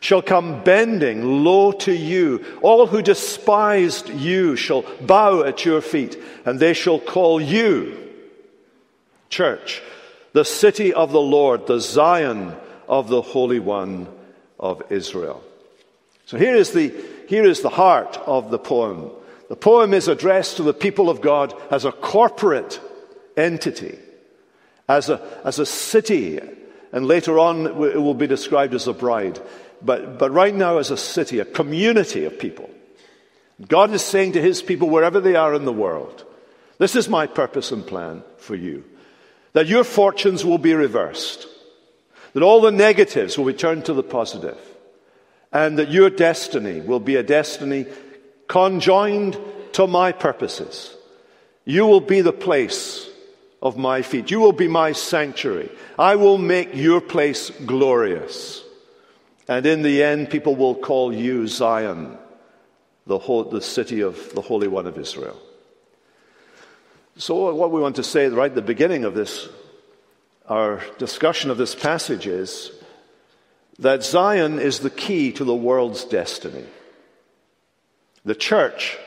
shall 0.00 0.22
come 0.22 0.64
bending 0.64 1.44
low 1.44 1.72
to 1.72 1.92
you. 1.92 2.44
All 2.62 2.86
who 2.86 3.02
despised 3.02 4.08
you 4.08 4.56
shall 4.56 4.84
bow 5.02 5.44
at 5.44 5.64
your 5.64 5.82
feet, 5.82 6.18
and 6.44 6.58
they 6.58 6.72
shall 6.72 6.98
call 6.98 7.40
you, 7.40 7.96
church, 9.28 9.82
the 10.32 10.44
city 10.44 10.92
of 10.92 11.12
the 11.12 11.20
Lord, 11.20 11.66
the 11.66 11.80
Zion 11.80 12.56
of 12.88 13.08
the 13.08 13.22
Holy 13.22 13.60
One 13.60 14.08
of 14.58 14.82
Israel. 14.90 15.44
So 16.24 16.38
here 16.38 16.54
is 16.54 16.72
the, 16.72 16.94
here 17.28 17.44
is 17.44 17.60
the 17.60 17.68
heart 17.68 18.16
of 18.26 18.50
the 18.50 18.58
poem. 18.58 19.10
The 19.48 19.56
poem 19.56 19.92
is 19.92 20.08
addressed 20.08 20.56
to 20.56 20.62
the 20.62 20.74
people 20.74 21.10
of 21.10 21.20
God 21.20 21.54
as 21.70 21.84
a 21.84 21.92
corporate 21.92 22.80
entity, 23.36 23.98
as 24.88 25.10
a, 25.10 25.20
as 25.44 25.58
a 25.58 25.66
city, 25.66 26.40
and 26.92 27.06
later 27.06 27.38
on 27.38 27.66
it 27.66 28.00
will 28.00 28.14
be 28.14 28.26
described 28.26 28.74
as 28.74 28.86
a 28.86 28.92
bride 28.92 29.40
but, 29.82 30.18
but 30.18 30.30
right 30.30 30.54
now 30.54 30.78
as 30.78 30.90
a 30.90 30.96
city, 30.96 31.38
a 31.38 31.44
community 31.44 32.24
of 32.24 32.38
people. 32.38 32.70
God 33.68 33.92
is 33.92 34.02
saying 34.02 34.32
to 34.32 34.42
his 34.42 34.62
people, 34.62 34.88
wherever 34.88 35.20
they 35.20 35.36
are 35.36 35.54
in 35.54 35.64
the 35.64 35.72
world, 35.72 36.24
this 36.78 36.96
is 36.96 37.08
my 37.08 37.26
purpose 37.26 37.72
and 37.72 37.86
plan 37.86 38.22
for 38.38 38.54
you. 38.54 38.84
That 39.52 39.66
your 39.66 39.84
fortunes 39.84 40.44
will 40.44 40.58
be 40.58 40.74
reversed. 40.74 41.46
That 42.32 42.42
all 42.42 42.60
the 42.60 42.70
negatives 42.70 43.36
will 43.36 43.46
be 43.46 43.52
turned 43.52 43.84
to 43.86 43.92
the 43.92 44.02
positive. 44.02 44.58
And 45.52 45.78
that 45.78 45.90
your 45.90 46.08
destiny 46.10 46.80
will 46.80 47.00
be 47.00 47.16
a 47.16 47.22
destiny 47.22 47.86
conjoined 48.48 49.38
to 49.72 49.86
my 49.86 50.12
purposes. 50.12 50.94
You 51.64 51.86
will 51.86 52.00
be 52.00 52.20
the 52.20 52.32
place 52.32 53.08
of 53.60 53.76
my 53.76 54.02
feet. 54.02 54.30
You 54.30 54.40
will 54.40 54.52
be 54.52 54.68
my 54.68 54.92
sanctuary. 54.92 55.70
I 55.98 56.16
will 56.16 56.38
make 56.38 56.74
your 56.74 57.00
place 57.00 57.50
glorious. 57.66 58.64
And 59.50 59.66
in 59.66 59.82
the 59.82 60.04
end, 60.04 60.30
people 60.30 60.54
will 60.54 60.76
call 60.76 61.12
you 61.12 61.48
Zion, 61.48 62.16
the, 63.04 63.18
whole, 63.18 63.42
the 63.42 63.60
city 63.60 64.00
of 64.00 64.32
the 64.32 64.40
Holy 64.40 64.68
One 64.68 64.86
of 64.86 64.96
Israel. 64.96 65.36
So, 67.16 67.52
what 67.52 67.72
we 67.72 67.80
want 67.80 67.96
to 67.96 68.04
say 68.04 68.28
right 68.28 68.52
at 68.52 68.54
the 68.54 68.62
beginning 68.62 69.02
of 69.02 69.14
this, 69.14 69.48
our 70.46 70.80
discussion 70.98 71.50
of 71.50 71.58
this 71.58 71.74
passage 71.74 72.28
is 72.28 72.70
that 73.80 74.04
Zion 74.04 74.60
is 74.60 74.78
the 74.78 74.88
key 74.88 75.32
to 75.32 75.42
the 75.42 75.52
world's 75.52 76.04
destiny. 76.04 76.66
The 78.24 78.36
church, 78.36 78.98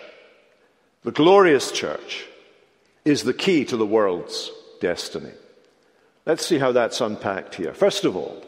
the 1.03 1.11
glorious 1.13 1.71
church, 1.71 2.25
is 3.05 3.23
the 3.23 3.33
key 3.33 3.63
to 3.63 3.77
the 3.77 3.85
world's 3.85 4.51
destiny. 4.81 5.31
Let's 6.25 6.45
see 6.45 6.57
how 6.57 6.73
that's 6.73 6.99
unpacked 6.99 7.55
here. 7.55 7.73
First 7.73 8.03
of 8.03 8.17
all, 8.17 8.43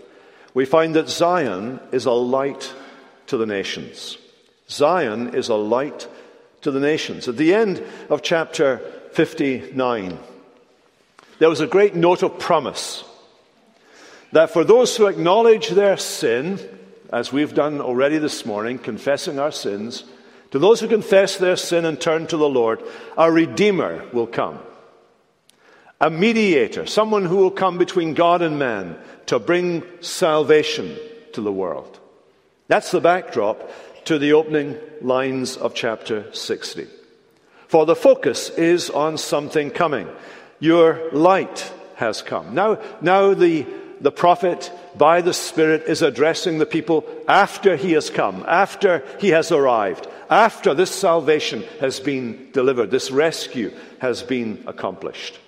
we 0.55 0.65
find 0.65 0.95
that 0.95 1.09
Zion 1.09 1.79
is 1.91 2.05
a 2.05 2.12
light 2.12 2.74
to 3.27 3.38
the 3.38 3.45
nations. 3.45 4.17
Zion 4.69 5.35
is 5.35 5.50
a 5.50 5.55
light 5.55 6.07
to 6.62 6.71
the 6.71 6.79
nations. 6.79 7.27
At 7.27 7.38
the 7.38 7.53
end 7.53 7.83
of 8.09 8.24
chapter 8.24 8.77
59, 9.12 10.17
there 11.38 11.50
was 11.50 11.59
a 11.59 11.67
great 11.67 11.93
note 11.93 12.24
of 12.24 12.39
promise 12.39 13.03
that 14.31 14.50
for 14.50 14.63
those 14.63 14.95
who 14.95 15.07
acknowledge 15.07 15.69
their 15.69 15.97
sin, 15.97 16.57
as 17.12 17.33
we've 17.33 17.53
done 17.53 17.81
already 17.81 18.17
this 18.17 18.45
morning, 18.45 18.79
confessing 18.79 19.38
our 19.38 19.51
sins, 19.51 20.05
to 20.51 20.59
those 20.59 20.79
who 20.79 20.88
confess 20.88 21.35
their 21.35 21.57
sin 21.57 21.83
and 21.83 22.00
turn 22.00 22.27
to 22.27 22.38
the 22.38 22.50
Lord, 22.50 22.81
a 23.17 23.29
Redeemer 23.29 24.05
will 24.13 24.27
come. 24.27 24.59
A 26.01 26.09
mediator, 26.09 26.85
someone 26.85 27.25
who 27.25 27.37
will 27.37 27.51
come 27.51 27.77
between 27.77 28.13
God 28.13 28.41
and 28.41 28.59
man 28.59 28.97
to 29.27 29.39
bring 29.39 29.83
salvation 30.01 30.97
to 31.33 31.41
the 31.41 31.51
world. 31.51 31.99
That's 32.67 32.91
the 32.91 32.99
backdrop 32.99 33.69
to 34.05 34.19
the 34.19 34.33
opening 34.33 34.77
lines 35.01 35.57
of 35.57 35.73
chapter 35.73 36.31
60. 36.33 36.87
For 37.67 37.85
the 37.85 37.95
focus 37.95 38.49
is 38.49 38.89
on 38.89 39.17
something 39.17 39.71
coming. 39.71 40.07
Your 40.59 41.11
light 41.11 41.71
has 41.95 42.21
come. 42.21 42.53
Now, 42.53 42.79
now 43.01 43.33
the, 43.33 43.65
the 44.01 44.11
prophet, 44.11 44.71
by 44.97 45.21
the 45.21 45.33
Spirit, 45.33 45.83
is 45.87 46.01
addressing 46.01 46.57
the 46.57 46.65
people 46.65 47.05
after 47.27 47.75
he 47.75 47.93
has 47.93 48.09
come, 48.09 48.43
after 48.47 49.03
he 49.19 49.29
has 49.29 49.51
arrived, 49.51 50.07
after 50.29 50.73
this 50.73 50.91
salvation 50.91 51.63
has 51.79 51.99
been 51.99 52.49
delivered, 52.51 52.91
this 52.91 53.11
rescue 53.11 53.71
has 53.99 54.23
been 54.23 54.63
accomplished. 54.67 55.39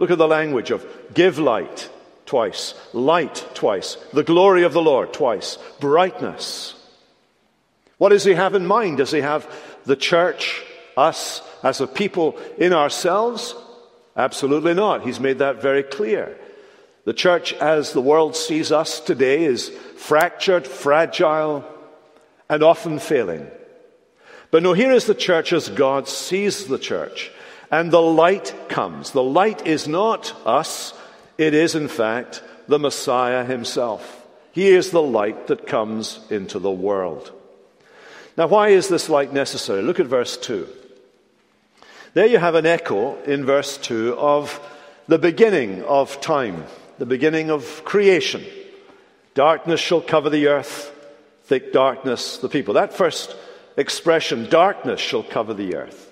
Look 0.00 0.10
at 0.10 0.16
the 0.16 0.26
language 0.26 0.70
of 0.70 0.86
give 1.12 1.38
light 1.38 1.90
twice, 2.24 2.72
light 2.94 3.46
twice, 3.52 3.98
the 4.14 4.24
glory 4.24 4.62
of 4.62 4.72
the 4.72 4.80
Lord 4.80 5.12
twice, 5.12 5.58
brightness. 5.78 6.74
What 7.98 8.08
does 8.08 8.24
he 8.24 8.32
have 8.32 8.54
in 8.54 8.66
mind? 8.66 8.96
Does 8.96 9.10
he 9.10 9.20
have 9.20 9.46
the 9.84 9.96
church, 9.96 10.62
us 10.96 11.42
as 11.62 11.82
a 11.82 11.86
people 11.86 12.38
in 12.56 12.72
ourselves? 12.72 13.54
Absolutely 14.16 14.72
not. 14.72 15.02
He's 15.02 15.20
made 15.20 15.40
that 15.40 15.60
very 15.60 15.82
clear. 15.82 16.34
The 17.04 17.12
church, 17.12 17.52
as 17.52 17.92
the 17.92 18.00
world 18.00 18.34
sees 18.34 18.72
us 18.72 19.00
today, 19.00 19.44
is 19.44 19.68
fractured, 19.98 20.66
fragile, 20.66 21.62
and 22.48 22.62
often 22.62 23.00
failing. 23.00 23.50
But 24.50 24.62
no, 24.62 24.72
here 24.72 24.92
is 24.92 25.04
the 25.04 25.14
church 25.14 25.52
as 25.52 25.68
God 25.68 26.08
sees 26.08 26.64
the 26.68 26.78
church. 26.78 27.30
And 27.70 27.90
the 27.90 28.02
light 28.02 28.54
comes. 28.68 29.12
The 29.12 29.22
light 29.22 29.66
is 29.66 29.86
not 29.86 30.34
us, 30.44 30.92
it 31.38 31.54
is, 31.54 31.74
in 31.74 31.88
fact, 31.88 32.42
the 32.68 32.78
Messiah 32.78 33.44
himself. 33.44 34.26
He 34.52 34.68
is 34.68 34.90
the 34.90 35.02
light 35.02 35.46
that 35.46 35.66
comes 35.66 36.20
into 36.30 36.58
the 36.58 36.70
world. 36.70 37.32
Now, 38.36 38.48
why 38.48 38.68
is 38.68 38.88
this 38.88 39.08
light 39.08 39.32
necessary? 39.32 39.82
Look 39.82 40.00
at 40.00 40.06
verse 40.06 40.36
2. 40.36 40.68
There 42.14 42.26
you 42.26 42.38
have 42.38 42.56
an 42.56 42.66
echo 42.66 43.22
in 43.22 43.44
verse 43.44 43.76
2 43.78 44.16
of 44.18 44.60
the 45.06 45.18
beginning 45.18 45.84
of 45.84 46.20
time, 46.20 46.64
the 46.98 47.06
beginning 47.06 47.50
of 47.50 47.84
creation. 47.84 48.44
Darkness 49.34 49.80
shall 49.80 50.00
cover 50.00 50.28
the 50.28 50.48
earth, 50.48 50.92
thick 51.44 51.72
darkness 51.72 52.38
the 52.38 52.48
people. 52.48 52.74
That 52.74 52.92
first 52.92 53.36
expression, 53.76 54.48
darkness 54.50 55.00
shall 55.00 55.22
cover 55.22 55.54
the 55.54 55.76
earth. 55.76 56.09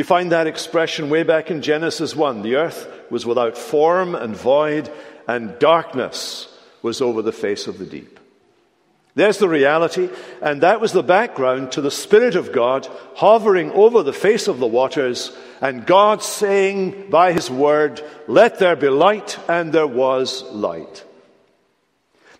You 0.00 0.04
find 0.04 0.32
that 0.32 0.46
expression 0.46 1.10
way 1.10 1.24
back 1.24 1.50
in 1.50 1.60
Genesis 1.60 2.16
1. 2.16 2.40
The 2.40 2.56
earth 2.56 2.90
was 3.10 3.26
without 3.26 3.58
form 3.58 4.14
and 4.14 4.34
void, 4.34 4.90
and 5.28 5.58
darkness 5.58 6.48
was 6.80 7.02
over 7.02 7.20
the 7.20 7.32
face 7.32 7.66
of 7.66 7.78
the 7.78 7.84
deep. 7.84 8.18
There's 9.14 9.36
the 9.36 9.46
reality, 9.46 10.08
and 10.40 10.62
that 10.62 10.80
was 10.80 10.94
the 10.94 11.02
background 11.02 11.72
to 11.72 11.82
the 11.82 11.90
Spirit 11.90 12.34
of 12.34 12.50
God 12.50 12.88
hovering 13.16 13.72
over 13.72 14.02
the 14.02 14.14
face 14.14 14.48
of 14.48 14.58
the 14.58 14.66
waters, 14.66 15.36
and 15.60 15.84
God 15.84 16.22
saying 16.22 17.10
by 17.10 17.34
His 17.34 17.50
word, 17.50 18.02
Let 18.26 18.58
there 18.58 18.76
be 18.76 18.88
light, 18.88 19.38
and 19.50 19.70
there 19.70 19.86
was 19.86 20.44
light. 20.44 21.04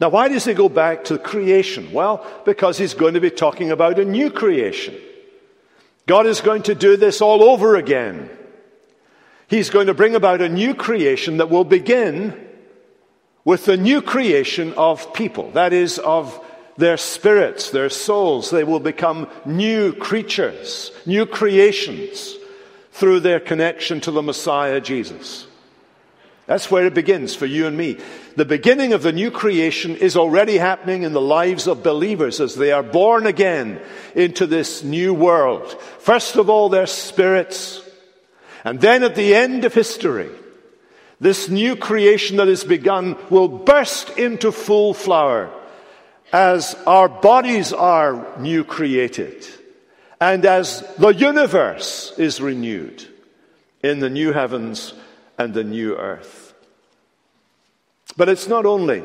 Now, 0.01 0.09
why 0.09 0.29
does 0.29 0.47
he 0.47 0.55
go 0.55 0.71
back 0.71 1.05
to 1.05 1.19
creation? 1.19 1.93
Well, 1.93 2.27
because 2.47 2.79
he's 2.79 2.95
going 2.95 3.13
to 3.13 3.21
be 3.21 3.31
talking 3.31 3.71
about 3.71 3.99
a 3.99 4.05
new 4.07 4.31
creation. 4.31 4.95
God 6.11 6.27
is 6.27 6.41
going 6.41 6.65
to 6.65 6.75
do 6.75 6.97
this 6.97 7.21
all 7.21 7.41
over 7.41 7.77
again. 7.77 8.29
He's 9.47 9.71
going 9.71 9.87
to 9.87 9.95
bring 9.95 10.17
about 10.17 10.41
a 10.41 10.49
new 10.49 10.75
creation 10.75 11.37
that 11.37 11.51
will 11.51 11.63
begin 11.63 12.49
with 13.45 13.65
the 13.65 13.77
new 13.77 14.03
creation 14.03 14.75
of 14.75 15.15
people, 15.15 15.53
that 15.53 15.73
is, 15.73 16.01
of 16.01 16.45
their 16.77 16.97
spirits, 16.97 17.71
their 17.71 17.89
souls. 17.89 18.51
They 18.51 18.65
will 18.65 18.81
become 18.81 19.29
new 19.47 19.93
creatures, 19.93 20.91
new 21.07 21.27
creations 21.27 22.35
through 22.91 23.21
their 23.21 23.39
connection 23.39 24.01
to 24.01 24.11
the 24.11 24.21
Messiah 24.21 24.81
Jesus. 24.81 25.47
That's 26.51 26.69
where 26.69 26.87
it 26.87 26.95
begins 26.95 27.33
for 27.33 27.47
you 27.47 27.69
and 27.69 27.77
me. 27.77 27.97
The 28.35 28.45
beginning 28.45 28.93
of 28.93 29.05
the 29.05 29.13
new 29.13 29.31
creation 29.31 29.95
is 29.95 30.17
already 30.17 30.59
happening 30.59 31.05
in 31.05 31.13
the 31.13 31.21
lives 31.21 31.69
of 31.69 31.85
believers 31.85 32.41
as 32.41 32.57
they 32.57 32.73
are 32.73 32.83
born 32.83 33.25
again 33.25 33.81
into 34.17 34.49
this 34.49 34.83
new 34.83 35.15
world. 35.15 35.81
First 36.01 36.35
of 36.35 36.51
all, 36.51 36.69
their 36.69 36.89
spirits. 36.89 37.81
And 38.65 38.81
then 38.81 39.05
at 39.05 39.15
the 39.15 39.33
end 39.33 39.65
of 39.65 39.75
history, 39.75 40.29
this 41.21 41.49
new 41.49 41.77
creation 41.77 42.39
that 42.39 42.49
is 42.49 42.65
begun 42.65 43.17
will 43.31 43.47
burst 43.47 44.19
into 44.19 44.51
full 44.51 44.93
flower 44.93 45.53
as 46.33 46.75
our 46.85 47.09
bodies 47.09 47.73
are 47.73 48.27
new 48.41 48.65
created 48.65 49.47
and 50.21 50.45
as 50.45 50.81
the 50.99 51.15
universe 51.15 52.13
is 52.19 52.41
renewed 52.41 53.07
in 53.85 54.01
the 54.01 54.11
new 54.11 54.33
heavens 54.33 54.95
and 55.41 55.55
the 55.55 55.65
new 55.65 55.97
earth. 55.97 56.53
But 58.15 58.29
it's 58.29 58.47
not 58.47 58.67
only 58.67 59.03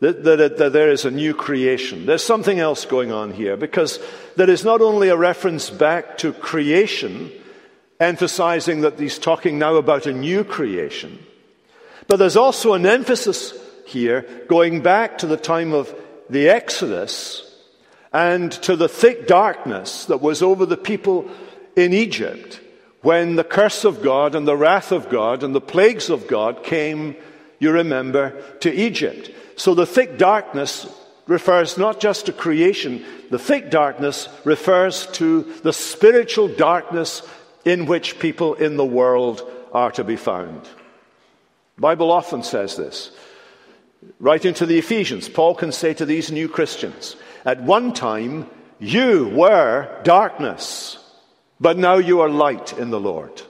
that, 0.00 0.24
that, 0.24 0.56
that, 0.56 0.72
there 0.72 0.90
is 0.90 1.04
a 1.04 1.10
new 1.10 1.34
creation. 1.34 2.06
There's 2.06 2.24
something 2.24 2.58
else 2.58 2.86
going 2.86 3.12
on 3.12 3.34
here 3.34 3.58
because 3.58 3.98
there 4.36 4.48
is 4.48 4.64
not 4.64 4.80
only 4.80 5.10
a 5.10 5.16
reference 5.18 5.68
back 5.68 6.16
to 6.18 6.32
creation, 6.32 7.30
emphasizing 8.00 8.80
that 8.80 8.98
he's 8.98 9.18
talking 9.18 9.58
now 9.58 9.74
about 9.74 10.06
a 10.06 10.14
new 10.14 10.44
creation, 10.44 11.18
but 12.08 12.16
there's 12.16 12.38
also 12.38 12.72
an 12.72 12.86
emphasis 12.86 13.52
here 13.84 14.22
going 14.48 14.80
back 14.80 15.18
to 15.18 15.26
the 15.26 15.36
time 15.36 15.74
of 15.74 15.94
the 16.30 16.48
Exodus 16.48 17.46
and 18.14 18.50
to 18.62 18.76
the 18.76 18.88
thick 18.88 19.26
darkness 19.26 20.06
that 20.06 20.22
was 20.22 20.40
over 20.40 20.64
the 20.64 20.78
people 20.78 21.30
in 21.76 21.92
Egypt 21.92 22.60
when 23.02 23.36
the 23.36 23.44
curse 23.44 23.84
of 23.84 24.02
God 24.02 24.34
and 24.34 24.46
the 24.46 24.56
wrath 24.56 24.92
of 24.92 25.08
God 25.08 25.42
and 25.42 25.54
the 25.54 25.60
plagues 25.60 26.10
of 26.10 26.26
God 26.26 26.62
came, 26.62 27.16
you 27.58 27.70
remember, 27.70 28.42
to 28.60 28.72
Egypt. 28.72 29.30
So 29.56 29.74
the 29.74 29.86
thick 29.86 30.18
darkness 30.18 30.86
refers 31.26 31.78
not 31.78 32.00
just 32.00 32.26
to 32.26 32.32
creation, 32.32 33.04
the 33.30 33.38
thick 33.38 33.70
darkness 33.70 34.28
refers 34.44 35.06
to 35.12 35.42
the 35.62 35.72
spiritual 35.72 36.48
darkness 36.48 37.22
in 37.64 37.86
which 37.86 38.18
people 38.18 38.54
in 38.54 38.76
the 38.76 38.84
world 38.84 39.48
are 39.72 39.92
to 39.92 40.04
be 40.04 40.16
found. 40.16 40.62
The 41.76 41.80
Bible 41.80 42.10
often 42.10 42.42
says 42.42 42.76
this. 42.76 43.12
Writing 44.18 44.54
to 44.54 44.66
the 44.66 44.78
Ephesians, 44.78 45.28
Paul 45.28 45.54
can 45.54 45.72
say 45.72 45.94
to 45.94 46.06
these 46.06 46.32
new 46.32 46.48
Christians, 46.48 47.16
At 47.44 47.62
one 47.62 47.92
time, 47.92 48.48
you 48.78 49.28
were 49.28 49.88
darkness, 50.02 50.98
but 51.60 51.76
now 51.76 51.96
you 51.96 52.20
are 52.20 52.30
light 52.30 52.72
in 52.78 52.90
the 52.90 53.00
Lord. 53.00 53.42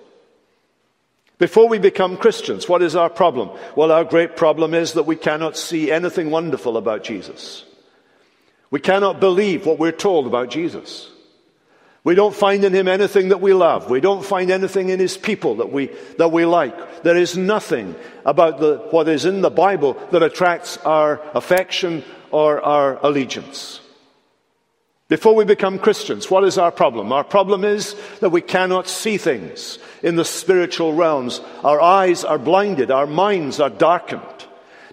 Before 1.38 1.68
we 1.68 1.78
become 1.78 2.18
Christians, 2.18 2.68
what 2.68 2.82
is 2.82 2.94
our 2.94 3.08
problem? 3.08 3.50
Well, 3.74 3.92
our 3.92 4.04
great 4.04 4.36
problem 4.36 4.74
is 4.74 4.92
that 4.92 5.04
we 5.06 5.16
cannot 5.16 5.56
see 5.56 5.90
anything 5.90 6.30
wonderful 6.30 6.76
about 6.76 7.02
Jesus. 7.02 7.64
We 8.70 8.80
cannot 8.80 9.20
believe 9.20 9.64
what 9.64 9.78
we're 9.78 9.90
told 9.90 10.26
about 10.26 10.50
Jesus. 10.50 11.10
We 12.04 12.14
don't 12.14 12.34
find 12.34 12.64
in 12.64 12.74
him 12.74 12.88
anything 12.88 13.28
that 13.28 13.40
we 13.40 13.52
love. 13.52 13.90
We 13.90 14.00
don't 14.00 14.24
find 14.24 14.50
anything 14.50 14.88
in 14.88 14.98
his 14.98 15.16
people 15.16 15.56
that 15.56 15.70
we, 15.70 15.86
that 16.18 16.28
we 16.28 16.46
like. 16.46 17.02
There 17.02 17.16
is 17.16 17.36
nothing 17.36 17.94
about 18.24 18.58
the, 18.58 18.78
what 18.90 19.08
is 19.08 19.24
in 19.24 19.42
the 19.42 19.50
Bible 19.50 19.94
that 20.10 20.22
attracts 20.22 20.78
our 20.78 21.20
affection 21.34 22.04
or 22.30 22.60
our 22.60 22.98
allegiance. 23.04 23.80
Before 25.10 25.34
we 25.34 25.44
become 25.44 25.80
Christians, 25.80 26.30
what 26.30 26.44
is 26.44 26.56
our 26.56 26.70
problem? 26.70 27.12
Our 27.12 27.24
problem 27.24 27.64
is 27.64 27.96
that 28.20 28.30
we 28.30 28.40
cannot 28.40 28.86
see 28.86 29.18
things 29.18 29.80
in 30.04 30.14
the 30.14 30.24
spiritual 30.24 30.94
realms. 30.94 31.40
Our 31.64 31.80
eyes 31.80 32.24
are 32.24 32.38
blinded. 32.38 32.92
Our 32.92 33.08
minds 33.08 33.58
are 33.58 33.70
darkened. 33.70 34.22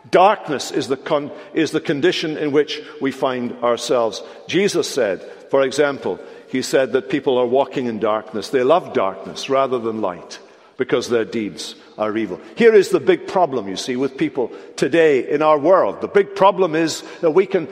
Darkness 0.09 0.71
is 0.71 0.87
the, 0.87 0.97
con- 0.97 1.31
is 1.53 1.69
the 1.69 1.79
condition 1.79 2.35
in 2.35 2.51
which 2.51 2.81
we 2.99 3.11
find 3.11 3.53
ourselves. 3.63 4.23
Jesus 4.47 4.89
said, 4.89 5.21
for 5.51 5.61
example, 5.61 6.19
he 6.47 6.63
said 6.63 6.93
that 6.93 7.11
people 7.11 7.37
are 7.37 7.45
walking 7.45 7.85
in 7.85 7.99
darkness. 7.99 8.49
They 8.49 8.63
love 8.63 8.93
darkness 8.93 9.51
rather 9.51 9.77
than 9.77 10.01
light. 10.01 10.39
because 10.77 11.09
their 11.09 11.25
deeds 11.25 11.75
are 11.97 12.15
evil. 12.15 12.39
Here 12.55 12.73
is 12.73 12.89
the 12.89 12.99
big 12.99 13.27
problem, 13.27 13.67
you 13.67 13.75
see, 13.75 13.95
with 13.95 14.17
people 14.17 14.51
today 14.75 15.29
in 15.29 15.41
our 15.41 15.57
world. 15.57 16.01
The 16.01 16.07
big 16.07 16.35
problem 16.35 16.75
is 16.75 17.03
that 17.21 17.31
we 17.31 17.47
can, 17.47 17.67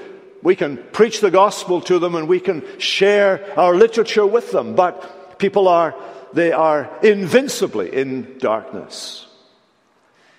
we 0.46 0.56
can 0.56 0.78
preach 0.94 1.22
the 1.22 1.32
gospel 1.32 1.82
to 1.82 1.98
them 1.98 2.14
and 2.14 2.28
we 2.28 2.40
can 2.40 2.64
share 2.80 3.44
our 3.60 3.75
literature 3.75 4.28
with 4.28 4.52
them, 4.52 4.75
but 4.75 5.40
people 5.40 5.68
are, 5.68 5.96
they 6.34 6.52
are 6.52 6.88
invincibly 7.02 7.92
in 7.92 8.38
darkness. 8.38 9.25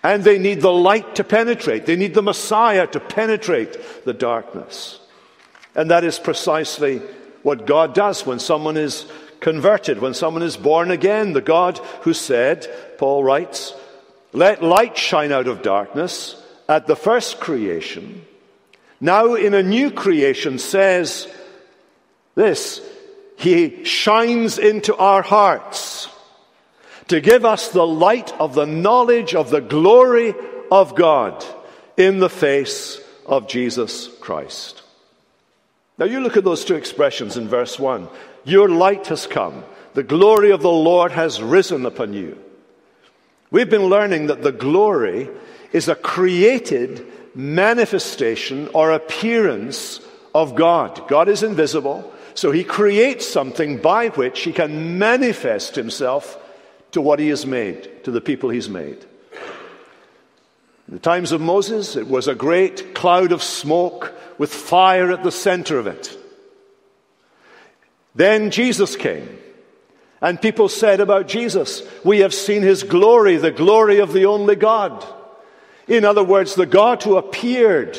And 0.04 0.22
they 0.22 0.38
need 0.38 0.60
the 0.60 0.72
light 0.72 1.16
to 1.16 1.24
penetrate. 1.24 1.86
They 1.86 1.96
need 1.96 2.14
the 2.14 2.22
Messiah 2.22 2.86
to 2.86 3.00
penetrate 3.00 4.04
the 4.04 4.12
darkness. 4.12 5.00
And 5.74 5.90
that 5.90 6.04
is 6.04 6.20
precisely 6.20 6.98
what 7.42 7.66
God 7.66 7.92
does 7.92 8.24
when 8.24 8.38
someone 8.38 8.76
is 8.76 9.10
converted, 9.40 10.00
when 10.00 10.14
someone 10.14 10.44
is 10.44 10.56
born 10.56 10.92
again. 10.92 11.32
The 11.32 11.40
God 11.40 11.78
who 12.02 12.14
said, 12.14 12.68
Paul 12.96 13.24
writes, 13.24 13.74
let 14.32 14.62
light 14.62 14.96
shine 14.96 15.32
out 15.32 15.48
of 15.48 15.62
darkness 15.62 16.40
at 16.68 16.86
the 16.86 16.94
first 16.94 17.40
creation, 17.40 18.24
now 19.00 19.34
in 19.34 19.54
a 19.54 19.62
new 19.62 19.90
creation 19.90 20.58
says 20.58 21.28
this, 22.34 22.80
He 23.36 23.84
shines 23.84 24.58
into 24.58 24.96
our 24.96 25.22
hearts 25.22 26.08
to 27.08 27.20
give 27.20 27.44
us 27.44 27.68
the 27.68 27.86
light 27.86 28.32
of 28.40 28.54
the 28.54 28.66
knowledge 28.66 29.34
of 29.34 29.50
the 29.50 29.60
glory 29.60 30.34
of 30.70 30.94
God 30.94 31.44
in 31.96 32.18
the 32.18 32.30
face 32.30 33.00
of 33.24 33.48
Jesus 33.48 34.08
Christ. 34.20 34.82
Now 35.98 36.06
you 36.06 36.20
look 36.20 36.36
at 36.36 36.44
those 36.44 36.64
two 36.64 36.74
expressions 36.74 37.36
in 37.36 37.48
verse 37.48 37.78
1. 37.78 38.08
Your 38.44 38.68
light 38.68 39.06
has 39.06 39.26
come. 39.26 39.64
The 39.94 40.02
glory 40.02 40.50
of 40.50 40.60
the 40.60 40.70
Lord 40.70 41.12
has 41.12 41.42
risen 41.42 41.86
upon 41.86 42.12
you. 42.12 42.38
We've 43.50 43.70
been 43.70 43.86
learning 43.86 44.26
that 44.26 44.42
the 44.42 44.52
glory 44.52 45.30
is 45.72 45.88
a 45.88 45.94
created 45.94 47.06
manifestation 47.36 48.68
or 48.72 48.90
appearance 48.90 50.00
of 50.34 50.54
God. 50.54 51.06
God 51.06 51.28
is 51.28 51.42
invisible, 51.42 52.12
so 52.34 52.50
he 52.50 52.64
creates 52.64 53.28
something 53.28 53.76
by 53.76 54.08
which 54.08 54.40
he 54.40 54.52
can 54.52 54.98
manifest 54.98 55.76
himself 55.76 56.42
to 56.92 57.02
what 57.02 57.18
he 57.18 57.28
has 57.28 57.44
made, 57.44 58.04
to 58.04 58.10
the 58.10 58.22
people 58.22 58.48
he's 58.48 58.70
made. 58.70 59.04
In 60.88 60.94
the 60.94 60.98
times 60.98 61.32
of 61.32 61.40
Moses, 61.40 61.94
it 61.94 62.06
was 62.06 62.26
a 62.26 62.34
great 62.34 62.94
cloud 62.94 63.32
of 63.32 63.42
smoke 63.42 64.14
with 64.38 64.52
fire 64.52 65.12
at 65.12 65.22
the 65.22 65.32
center 65.32 65.78
of 65.78 65.86
it. 65.86 66.16
Then 68.14 68.50
Jesus 68.50 68.96
came. 68.96 69.28
And 70.22 70.40
people 70.40 70.70
said 70.70 71.00
about 71.00 71.28
Jesus, 71.28 71.82
We 72.02 72.20
have 72.20 72.32
seen 72.32 72.62
his 72.62 72.82
glory, 72.82 73.36
the 73.36 73.50
glory 73.50 73.98
of 73.98 74.14
the 74.14 74.24
only 74.24 74.56
God. 74.56 75.04
In 75.88 76.04
other 76.04 76.24
words, 76.24 76.54
the 76.54 76.66
God 76.66 77.02
who 77.02 77.16
appeared 77.16 77.96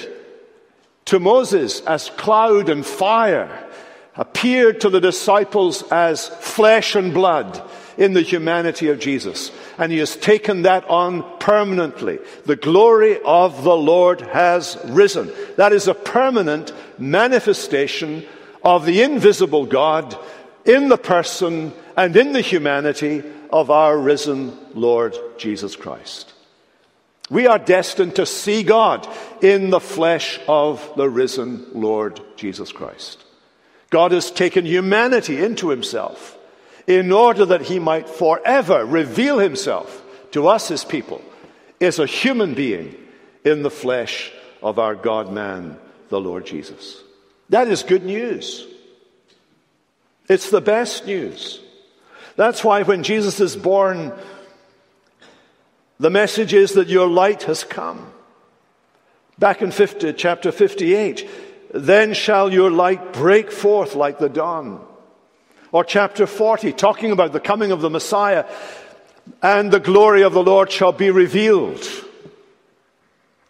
to 1.05 1.19
Moses 1.19 1.81
as 1.81 2.09
cloud 2.11 2.69
and 2.69 2.85
fire 2.85 3.65
appeared 4.15 4.81
to 4.81 4.89
the 4.89 4.99
disciples 4.99 5.83
as 5.91 6.27
flesh 6.27 6.95
and 6.95 7.13
blood 7.13 7.61
in 7.97 8.13
the 8.13 8.21
humanity 8.21 8.89
of 8.89 8.99
Jesus. 8.99 9.51
And 9.77 9.91
he 9.91 9.99
has 9.99 10.15
taken 10.15 10.63
that 10.63 10.87
on 10.89 11.23
permanently. 11.39 12.19
The 12.45 12.55
glory 12.55 13.19
of 13.23 13.63
the 13.63 13.75
Lord 13.75 14.21
has 14.21 14.77
risen. 14.85 15.31
That 15.55 15.71
is 15.71 15.87
a 15.87 15.93
permanent 15.93 16.73
manifestation 16.97 18.25
of 18.63 18.85
the 18.85 19.01
invisible 19.01 19.65
God 19.65 20.17
in 20.65 20.89
the 20.89 20.97
person 20.97 21.73
and 21.95 22.15
in 22.15 22.33
the 22.33 22.41
humanity 22.41 23.23
of 23.49 23.71
our 23.71 23.97
risen 23.97 24.57
Lord 24.73 25.15
Jesus 25.37 25.75
Christ. 25.75 26.33
We 27.29 27.47
are 27.47 27.59
destined 27.59 28.15
to 28.15 28.25
see 28.25 28.63
God 28.63 29.07
in 29.41 29.69
the 29.69 29.79
flesh 29.79 30.39
of 30.47 30.93
the 30.95 31.09
risen 31.09 31.65
Lord 31.73 32.21
Jesus 32.37 32.71
Christ. 32.71 33.23
God 33.89 34.11
has 34.11 34.31
taken 34.31 34.65
humanity 34.65 35.43
into 35.43 35.69
himself 35.69 36.37
in 36.87 37.11
order 37.11 37.45
that 37.45 37.63
he 37.63 37.79
might 37.79 38.07
forever 38.07 38.85
reveal 38.85 39.39
himself 39.39 40.03
to 40.31 40.47
us, 40.47 40.69
his 40.69 40.85
people, 40.85 41.21
as 41.81 41.99
a 41.99 42.05
human 42.05 42.53
being 42.53 42.95
in 43.43 43.61
the 43.61 43.71
flesh 43.71 44.31
of 44.61 44.79
our 44.79 44.95
God 44.95 45.31
man, 45.31 45.77
the 46.09 46.19
Lord 46.19 46.45
Jesus. 46.45 47.01
That 47.49 47.67
is 47.67 47.83
good 47.83 48.03
news. 48.03 48.65
It's 50.29 50.49
the 50.49 50.61
best 50.61 51.05
news. 51.05 51.61
That's 52.35 52.63
why 52.63 52.83
when 52.83 53.03
Jesus 53.03 53.39
is 53.39 53.55
born, 53.55 54.13
the 55.99 56.09
message 56.09 56.53
is 56.53 56.73
that 56.73 56.87
your 56.87 57.07
light 57.07 57.43
has 57.43 57.63
come. 57.63 58.11
Back 59.39 59.61
in 59.61 59.71
50, 59.71 60.13
chapter 60.13 60.51
58, 60.51 61.29
then 61.73 62.13
shall 62.13 62.51
your 62.51 62.71
light 62.71 63.13
break 63.13 63.51
forth 63.51 63.95
like 63.95 64.19
the 64.19 64.29
dawn. 64.29 64.83
Or 65.71 65.83
chapter 65.83 66.25
40, 66.25 66.73
talking 66.73 67.11
about 67.11 67.33
the 67.33 67.39
coming 67.39 67.71
of 67.71 67.81
the 67.81 67.89
Messiah, 67.89 68.45
and 69.41 69.71
the 69.71 69.79
glory 69.79 70.23
of 70.23 70.33
the 70.33 70.43
Lord 70.43 70.71
shall 70.71 70.93
be 70.93 71.11
revealed. 71.11 71.85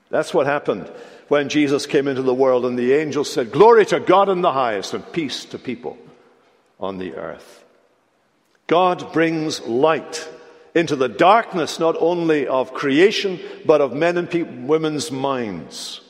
That's 0.09 0.33
what 0.33 0.47
happened 0.47 0.91
when 1.27 1.49
Jesus 1.49 1.85
came 1.85 2.07
into 2.07 2.21
the 2.21 2.33
world, 2.33 2.65
and 2.65 2.79
the 2.79 2.93
angels 2.93 3.31
said, 3.31 3.51
Glory 3.51 3.85
to 3.87 3.99
God 3.99 4.29
in 4.29 4.41
the 4.41 4.53
highest, 4.53 4.93
and 4.93 5.11
peace 5.11 5.45
to 5.45 5.59
people 5.59 5.97
on 6.79 6.97
the 6.97 7.13
earth. 7.15 7.65
God 8.67 9.13
brings 9.13 9.61
light 9.61 10.27
into 10.75 10.95
the 10.95 11.09
darkness 11.09 11.79
not 11.79 11.95
only 11.99 12.47
of 12.47 12.73
creation, 12.73 13.39
but 13.65 13.81
of 13.81 13.93
men 13.93 14.17
and 14.17 14.29
pe- 14.29 14.43
women's 14.43 15.11
minds. 15.11 16.01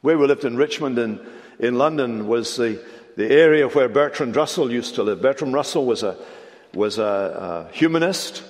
Where 0.00 0.18
we 0.18 0.26
lived 0.26 0.44
in 0.44 0.56
Richmond 0.56 0.98
in, 0.98 1.20
in 1.58 1.78
London 1.78 2.26
was 2.26 2.56
the 2.56 2.82
the 3.16 3.30
area 3.30 3.68
where 3.68 3.88
Bertrand 3.88 4.36
Russell 4.36 4.70
used 4.70 4.94
to 4.96 5.02
live. 5.02 5.20
Bertrand 5.20 5.54
Russell 5.54 5.84
was 5.84 6.02
a, 6.02 6.16
was 6.74 6.98
a, 6.98 7.68
a 7.70 7.74
humanist 7.74 8.42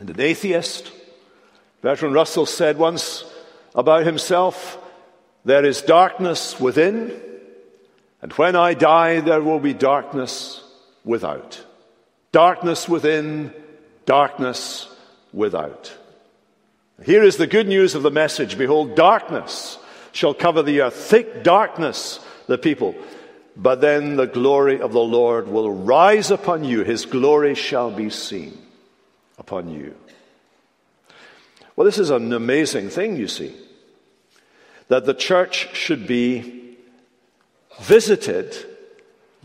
and 0.00 0.10
an 0.10 0.20
atheist. 0.20 0.92
Bertrand 1.80 2.14
Russell 2.14 2.46
said 2.46 2.78
once 2.78 3.24
about 3.74 4.04
himself, 4.04 4.78
There 5.44 5.64
is 5.64 5.82
darkness 5.82 6.58
within, 6.60 7.20
and 8.22 8.32
when 8.34 8.56
I 8.56 8.74
die, 8.74 9.20
there 9.20 9.42
will 9.42 9.60
be 9.60 9.74
darkness 9.74 10.62
without. 11.04 11.64
Darkness 12.32 12.88
within, 12.88 13.52
darkness 14.08 14.88
without. 15.34 15.94
Here 17.04 17.22
is 17.22 17.36
the 17.36 17.46
good 17.46 17.68
news 17.68 17.94
of 17.94 18.02
the 18.02 18.10
message 18.10 18.56
Behold, 18.56 18.96
darkness 18.96 19.78
shall 20.12 20.32
cover 20.32 20.62
the 20.62 20.80
earth, 20.80 20.94
thick 20.94 21.44
darkness 21.44 22.18
the 22.46 22.56
people. 22.56 22.94
But 23.54 23.82
then 23.82 24.16
the 24.16 24.26
glory 24.26 24.80
of 24.80 24.92
the 24.92 25.00
Lord 25.00 25.48
will 25.48 25.70
rise 25.70 26.30
upon 26.30 26.64
you. 26.64 26.84
His 26.84 27.04
glory 27.04 27.54
shall 27.54 27.90
be 27.90 28.08
seen 28.08 28.56
upon 29.36 29.68
you. 29.68 29.94
Well, 31.76 31.84
this 31.84 31.98
is 31.98 32.08
an 32.10 32.32
amazing 32.32 32.88
thing, 32.88 33.16
you 33.16 33.28
see, 33.28 33.54
that 34.88 35.04
the 35.04 35.14
church 35.14 35.76
should 35.76 36.06
be 36.06 36.78
visited 37.80 38.56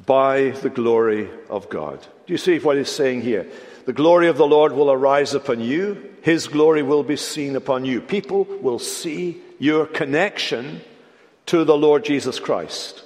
by 0.06 0.52
the 0.52 0.69
glory 0.69 1.30
of 1.49 1.69
God. 1.69 1.99
Do 2.26 2.34
you 2.34 2.38
see 2.38 2.60
what 2.60 2.78
he's 2.78 2.89
saying 2.89 3.23
here? 3.23 3.45
The 3.86 3.93
glory 3.93 4.28
of 4.28 4.38
the 4.38 4.48
Lord 4.48 4.72
will 4.72 4.91
arise 4.91 5.34
upon 5.34 5.60
you. 5.60 6.12
His 6.22 6.48
glory 6.48 6.84
will 6.84 7.04
be 7.04 7.17
seen 7.17 7.56
upon 7.56 7.84
you. 7.84 8.00
People 8.00 8.46
will 8.62 8.80
see 8.80 9.41
your 9.60 9.86
connection 9.86 10.82
to 11.48 11.65
the 11.65 11.78
Lord 11.78 12.06
Jesus 12.06 12.39
Christ. 12.39 13.04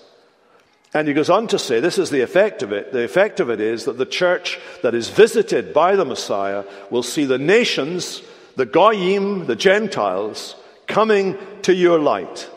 And 0.94 1.08
he 1.08 1.14
goes 1.14 1.30
on 1.30 1.48
to 1.48 1.60
say, 1.60 1.80
this 1.80 1.98
is 1.98 2.10
the 2.10 2.22
effect 2.22 2.64
of 2.64 2.72
it. 2.72 2.92
The 2.92 3.04
effect 3.04 3.40
of 3.40 3.50
it 3.50 3.60
is 3.60 3.86
that 3.86 3.98
the 3.98 4.06
church 4.06 4.60
that 4.84 4.96
is 4.96 5.10
visited 5.10 5.74
by 5.74 5.96
the 5.96 6.06
Messiah 6.06 6.64
will 6.90 7.04
see 7.04 7.26
the 7.26 7.38
nations, 7.38 8.22
the 8.56 8.66
Goyim, 8.66 9.48
the 9.48 9.56
Gentiles, 9.56 10.56
coming 10.86 11.38
to 11.64 11.74
your 11.74 12.00
light. 12.00 12.50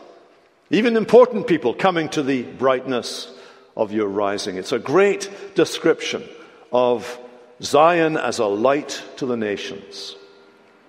Even 0.69 0.95
important 0.95 1.47
people 1.47 1.73
coming 1.73 2.07
to 2.09 2.23
the 2.23 2.43
brightness 2.43 3.29
of 3.75 3.91
your 3.91 4.07
rising. 4.07 4.55
It's 4.55 4.71
a 4.71 4.79
great 4.79 5.29
description 5.55 6.23
of 6.71 7.19
Zion 7.61 8.17
as 8.17 8.39
a 8.39 8.45
light 8.45 9.03
to 9.17 9.25
the 9.25 9.37
nations. 9.37 10.15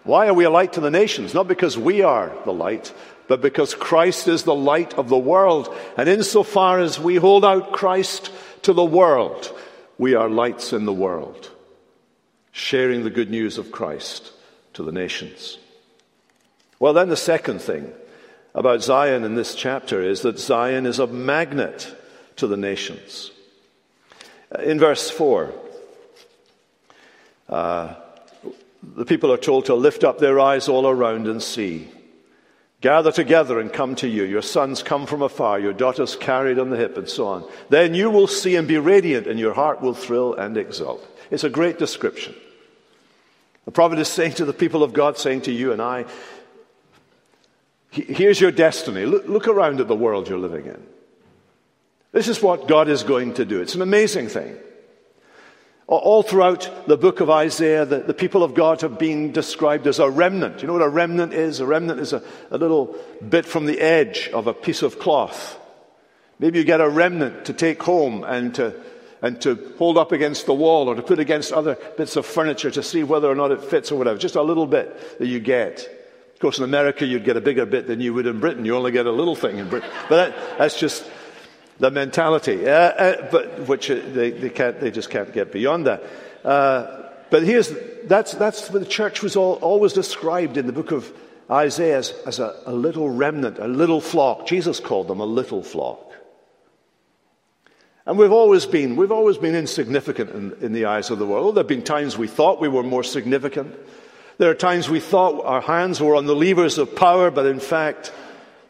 Why 0.05 0.27
are 0.27 0.35
we 0.35 0.45
a 0.45 0.51
light 0.51 0.73
to 0.75 0.81
the 0.81 0.91
nations? 0.91 1.35
Not 1.35 1.47
because 1.47 1.79
we 1.79 2.03
are 2.03 2.33
the 2.45 2.53
light, 2.53 2.93
but 3.29 3.41
because 3.41 3.75
Christ 3.75 4.27
is 4.27 4.43
the 4.43 4.55
light 4.55 4.95
of 4.95 5.09
the 5.09 5.19
world. 5.19 5.75
And 5.97 6.09
insofar 6.09 6.81
as 6.81 6.99
we 6.99 7.17
hold 7.17 7.45
out 7.45 7.73
Christ 7.73 8.31
to 8.63 8.73
the 8.73 8.85
world, 8.85 9.53
we 9.99 10.15
are 10.15 10.29
lights 10.29 10.73
in 10.73 10.85
the 10.85 10.93
world, 10.93 11.51
sharing 12.51 13.05
the 13.05 13.11
good 13.11 13.31
news 13.31 13.59
of 13.59 13.71
Christ 13.71 14.33
to 14.75 14.83
the 14.83 14.93
nations. 14.93 15.59
Well, 16.81 16.95
then 16.95 17.11
the 17.11 17.17
second 17.17 17.61
thing 17.61 17.93
about 18.55 18.83
Zion 18.83 19.25
in 19.25 19.35
this 19.35 19.55
chapter 19.55 20.03
is 20.03 20.23
that 20.23 20.39
Zion 20.39 20.85
is 20.85 20.99
a 20.99 21.07
magnet 21.07 21.95
to 22.37 22.47
the 22.47 22.57
nations. 22.57 23.31
In 24.65 24.79
verse 24.79 25.09
4, 25.09 25.55
uh, 27.49 27.95
the 28.83 29.05
people 29.05 29.33
are 29.33 29.39
told 29.39 29.67
to 29.67 29.75
lift 29.75 30.05
up 30.05 30.19
their 30.19 30.41
eyes 30.41 30.69
all 30.69 30.87
around 30.89 31.29
and 31.29 31.43
see. 31.43 31.89
Gather 32.81 33.13
together 33.13 33.61
and 33.61 33.73
come 33.73 33.95
to 33.97 34.09
you. 34.09 34.25
Your 34.25 34.43
sons 34.43 34.83
come 34.83 35.07
from 35.07 35.23
afar, 35.23 35.61
your 35.61 35.73
daughters 35.73 36.17
carried 36.17 36.59
on 36.59 36.71
the 36.71 36.77
hip, 36.77 36.97
and 36.99 37.09
so 37.09 37.29
on. 37.29 37.49
Then 37.69 37.95
you 37.95 38.11
will 38.11 38.27
see 38.27 38.57
and 38.57 38.67
be 38.67 38.77
radiant, 38.79 39.29
and 39.29 39.39
your 39.39 39.55
heart 39.55 39.81
will 39.81 39.95
thrill 39.95 40.35
and 40.35 40.57
exult. 40.57 41.07
It's 41.31 41.45
a 41.45 41.51
great 41.51 41.79
description. 41.79 42.35
The 43.67 43.71
prophet 43.71 44.01
is 44.01 44.09
saying 44.09 44.35
to 44.35 44.45
the 44.45 44.53
people 44.53 44.83
of 44.83 44.93
God, 44.93 45.17
saying 45.17 45.43
to 45.43 45.53
you 45.53 45.73
and 45.73 45.81
I, 45.81 46.07
here's 47.91 48.41
your 48.41 48.51
destiny. 48.51 49.05
Look, 49.05 49.29
look 49.29 49.47
around 49.47 49.81
at 49.81 49.87
the 49.87 49.95
world 49.95 50.29
you're 50.29 50.39
living 50.39 50.67
in. 50.67 50.83
This 52.11 52.27
is 52.27 52.43
what 52.43 52.67
God 52.67 52.89
is 52.89 53.05
going 53.05 53.35
to 53.35 53.45
do. 53.45 53.61
It's 53.61 53.77
an 53.77 53.83
amazing 53.83 54.29
thing. 54.29 54.57
All 55.99 56.23
throughout 56.23 56.71
the 56.87 56.97
book 56.97 57.21
of 57.21 57.29
Isaiah, 57.29 57.85
the, 57.85 57.99
the, 57.99 58.15
people 58.15 58.43
of 58.43 58.55
God 58.55 58.81
have 58.81 58.99
been 58.99 59.31
described 59.31 59.87
as 59.87 59.99
a 59.99 60.09
remnant. 60.09 60.63
You 60.63 60.67
know 60.67 60.73
what 60.73 60.81
a 60.81 60.89
remnant 60.89 61.35
is? 61.35 61.61
A 61.61 61.67
remnant 61.67 62.01
is 62.01 62.15
a, 62.15 62.23
a 62.51 62.57
little 62.57 62.97
bit 63.29 63.45
from 63.45 63.67
the 63.67 63.79
edge 63.79 64.31
of 64.33 64.47
a 64.47 64.55
piece 64.55 64.81
of 64.81 64.99
cloth. 64.99 65.59
Maybe 66.39 66.59
you 66.59 66.65
get 66.65 66.81
a 66.81 66.89
remnant 66.89 67.45
to 67.45 67.53
take 67.53 67.83
home 67.83 68.25
and 68.25 68.55
to, 68.55 68.75
and 69.21 69.39
to 69.43 69.75
hold 69.77 69.99
up 69.99 70.13
against 70.13 70.47
the 70.47 70.55
wall 70.55 70.89
or 70.89 70.95
to 70.95 71.03
put 71.03 71.19
against 71.19 71.53
other 71.53 71.77
bits 71.99 72.17
of 72.17 72.25
furniture 72.25 72.71
to 72.71 72.83
see 72.83 73.05
whether 73.05 73.31
or 73.31 73.35
not 73.35 73.51
it 73.51 73.63
fits 73.63 73.93
or 73.93 73.97
whatever. 73.97 74.19
Just 74.19 74.37
a 74.37 74.43
little 74.43 74.67
bit 74.67 75.19
that 75.19 75.27
you 75.27 75.41
get. 75.41 75.81
Of 76.33 76.41
course, 76.41 76.57
in 76.57 76.65
America, 76.65 77.05
you'd 77.05 77.27
get 77.27 77.37
a 77.37 77.43
bigger 77.43 77.67
bit 77.67 77.87
than 77.87 78.01
you 78.01 78.15
would 78.15 78.27
in 78.27 78.41
Britain. 78.41 78.65
You 78.65 78.77
only 78.77 78.93
get 78.93 79.05
a 79.05 79.13
little 79.13 79.37
thing 79.37 79.59
in 79.59 79.69
Britain. 79.69 79.91
But 80.09 80.17
that, 80.17 80.59
that's 80.59 80.81
just 80.81 81.05
the 81.79 81.91
mentality, 81.91 82.67
uh, 82.67 82.71
uh, 82.71 83.31
but 83.31 83.67
which 83.67 83.91
uh, 83.91 84.01
they, 84.13 84.31
they, 84.31 84.51
can't, 84.51 84.81
they 84.81 84.91
just 84.91 85.11
can't 85.11 85.33
get 85.33 85.53
beyond 85.53 85.87
that. 85.87 86.03
Uh, 86.45 87.11
but 87.31 87.45
here's 87.45 87.73
that's 88.05 88.33
that's 88.33 88.71
what 88.71 88.81
the 88.81 88.89
church 88.89 89.23
was 89.23 89.37
all, 89.37 89.55
always 89.55 89.93
described 89.93 90.57
in 90.57 90.67
the 90.67 90.73
book 90.73 90.91
of 90.91 91.11
Isaiah 91.51 91.99
as, 91.99 92.11
as 92.27 92.39
a, 92.39 92.55
a 92.67 92.73
little 92.73 93.09
remnant, 93.11 93.59
a 93.59 93.69
little 93.69 94.01
flock. 94.01 94.47
Jesus 94.47 94.81
called 94.81 95.09
them 95.09 95.21
a 95.21 95.27
little 95.27 95.63
flock. 95.63 96.13
And 98.05 98.19
we've 98.19 98.33
always 98.33 98.67
been, 98.67 98.97
we've 98.97 99.13
always 99.13 99.39
been 99.39 99.55
insignificant 99.55 100.31
in, 100.31 100.53
in, 100.61 100.73
the 100.73 100.87
eyes 100.87 101.11
of 101.11 101.19
the 101.21 101.27
world. 101.27 101.55
There 101.55 101.63
have 101.63 101.69
been 101.69 101.85
times 101.85 102.19
we 102.19 102.27
thought 102.27 102.61
we 102.61 102.69
were 102.69 102.83
more 102.83 103.05
significant. 103.05 103.77
There 104.39 104.51
are 104.51 104.55
times 104.55 104.91
we 104.91 104.99
thought 104.99 105.45
our 105.45 105.61
hands 105.61 106.01
were 106.01 106.17
on 106.17 106.27
the 106.27 106.35
levers 106.35 106.79
of 106.79 106.97
power, 106.97 107.31
but 107.31 107.47
in 107.47 107.61
fact, 107.61 108.13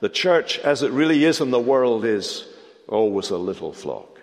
the 0.01 0.11
church, 0.11 0.59
as 0.59 0.83
it 0.83 0.93
really 0.93 1.25
is 1.25 1.41
in 1.41 1.51
the 1.51 1.61
world, 1.61 2.05
is 2.05 2.47
always 2.89 3.31
a 3.31 3.39
little 3.39 3.73
flock. 3.73 4.21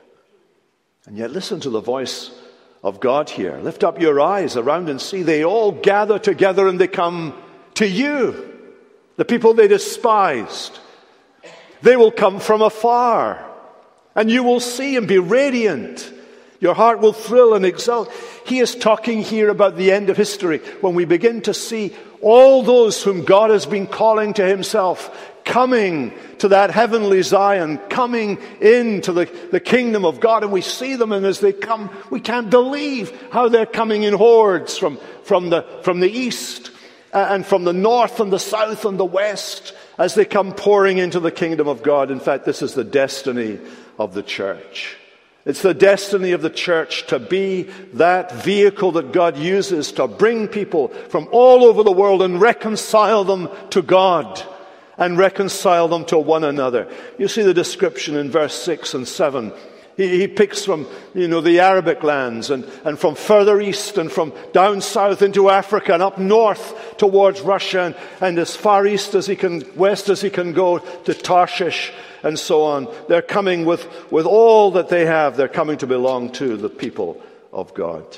And 1.06 1.18
yet, 1.18 1.32
listen 1.32 1.60
to 1.62 1.70
the 1.70 1.82
voice 1.82 2.32
of 2.84 3.00
God 3.00 3.30
here. 3.30 3.58
Lift 3.58 3.84
up 3.84 4.00
your 4.00 4.22
eyes 4.22 4.56
around 4.56 4.90
and 4.90 5.02
see 5.02 5.24
they 5.24 5.44
all 5.44 5.72
gather 5.72 6.20
together 6.20 6.68
and 6.68 6.80
they 6.80 6.88
come 6.88 7.34
to 7.76 7.88
you, 7.88 8.54
the 9.18 9.26
people 9.26 9.54
they 9.54 9.68
despised. 9.68 10.78
They 11.82 11.96
will 11.96 12.12
come 12.12 12.40
from 12.40 12.62
afar, 12.62 13.46
and 14.16 14.30
you 14.30 14.44
will 14.44 14.60
see 14.60 14.98
and 14.98 15.08
be 15.08 15.20
radiant. 15.20 16.14
Your 16.60 16.76
heart 16.76 17.00
will 17.00 17.14
thrill 17.14 17.54
and 17.54 17.66
exult. 17.66 18.12
He 18.46 18.60
is 18.60 18.76
talking 18.76 19.22
here 19.22 19.50
about 19.50 19.78
the 19.78 19.92
end 19.92 20.10
of 20.10 20.18
history 20.18 20.58
when 20.82 20.94
we 20.94 21.06
begin 21.06 21.42
to 21.44 21.54
see 21.54 21.96
all 22.22 22.64
those 22.64 23.02
whom 23.02 23.24
God 23.24 23.50
has 23.50 23.66
been 23.66 23.88
calling 23.88 24.34
to 24.34 24.46
Himself 24.46 25.29
coming 25.50 26.14
to 26.38 26.50
that 26.50 26.70
heavenly 26.70 27.24
Zion, 27.24 27.80
coming 27.90 28.38
into 28.62 29.12
the, 29.12 29.26
the 29.52 29.60
kingdom 29.60 30.06
of 30.06 30.20
God, 30.20 30.44
and 30.44 30.52
we 30.52 30.62
see 30.62 30.96
them, 30.96 31.12
and 31.12 31.26
as 31.26 31.40
they 31.40 31.52
come, 31.52 31.90
we 32.12 32.22
can't 32.22 32.52
believe 32.52 33.12
how 33.32 33.50
they're 33.50 33.66
coming 33.66 34.04
in 34.04 34.14
hordes 34.14 34.78
from, 34.78 35.00
from, 35.24 35.50
the, 35.50 35.64
from 35.82 36.00
the 36.00 36.10
east 36.10 36.72
and 37.12 37.44
from 37.44 37.64
the 37.64 37.74
north 37.74 38.20
and 38.20 38.32
the 38.32 38.40
south 38.40 38.86
and 38.86 39.00
the 39.00 39.06
west 39.06 39.74
as 39.98 40.14
they 40.14 40.24
come 40.24 40.54
pouring 40.54 41.00
into 41.00 41.20
the 41.20 41.32
kingdom 41.32 41.68
of 41.68 41.82
God. 41.82 42.12
In 42.12 42.20
fact, 42.20 42.46
this 42.46 42.62
is 42.62 42.76
the 42.76 42.84
destiny 42.84 43.60
of 43.98 44.14
the 44.14 44.24
church. 44.24 44.98
It's 45.46 45.64
the 45.64 45.74
destiny 45.74 46.34
of 46.34 46.44
the 46.44 46.52
church 46.52 47.08
to 47.08 47.18
be 47.18 47.64
that 47.94 48.32
vehicle 48.44 48.92
that 48.92 49.14
God 49.14 49.36
uses 49.36 49.94
to 49.94 50.08
bring 50.08 50.48
people 50.48 50.90
from 51.10 51.28
all 51.32 51.64
over 51.64 51.82
the 51.82 51.92
world 51.92 52.22
and 52.22 52.40
reconcile 52.40 53.24
them 53.24 53.50
to 53.72 53.82
God 53.82 54.46
and 55.00 55.18
reconcile 55.18 55.88
them 55.88 56.06
to 56.06 56.20
one 56.20 56.44
another. 56.44 56.88
You 57.18 57.28
see 57.28 57.42
the 57.42 57.54
description 57.54 58.16
in 58.16 58.30
verse 58.30 58.54
6 58.54 58.94
and 58.94 59.08
7. 59.08 59.54
He, 59.96 60.20
he 60.20 60.28
picks 60.28 60.64
from, 60.64 60.88
you 61.14 61.28
know, 61.28 61.42
the 61.42 61.62
Arabic 61.62 62.04
lands 62.04 62.50
and, 62.50 62.64
and 62.86 63.00
from 63.00 63.16
further 63.16 63.60
east 63.60 63.98
and 63.98 64.12
from 64.12 64.34
down 64.54 64.82
south 64.82 65.22
into 65.22 65.50
Africa 65.50 65.94
and 65.94 66.04
up 66.04 66.18
north 66.18 66.98
towards 66.98 67.42
Russia 67.42 67.82
and, 67.82 67.96
and 68.22 68.40
as 68.40 68.56
far 68.56 68.86
east 68.86 69.16
as 69.16 69.26
he 69.26 69.36
can, 69.36 69.64
west 69.76 70.10
as 70.10 70.22
he 70.22 70.30
can 70.30 70.54
go 70.54 70.80
to 70.80 71.14
Tarshish 71.14 71.92
and 72.24 72.38
so 72.38 72.64
on. 72.64 72.88
They're 73.08 73.22
coming 73.22 73.66
with, 73.66 73.88
with 74.12 74.26
all 74.26 74.72
that 74.72 74.90
they 74.90 75.06
have. 75.06 75.38
They're 75.38 75.48
coming 75.48 75.78
to 75.80 75.88
belong 75.88 76.32
to 76.34 76.58
the 76.58 76.70
people 76.70 77.22
of 77.52 77.74
God. 77.74 78.18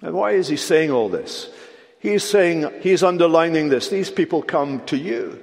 And 0.00 0.14
why 0.14 0.32
is 0.32 0.48
he 0.48 0.56
saying 0.56 0.90
all 0.90 1.08
this? 1.08 1.50
He's 2.06 2.22
saying, 2.22 2.70
he's 2.82 3.02
underlining 3.02 3.68
this. 3.68 3.88
These 3.88 4.12
people 4.12 4.40
come 4.40 4.80
to 4.86 4.96
you. 4.96 5.42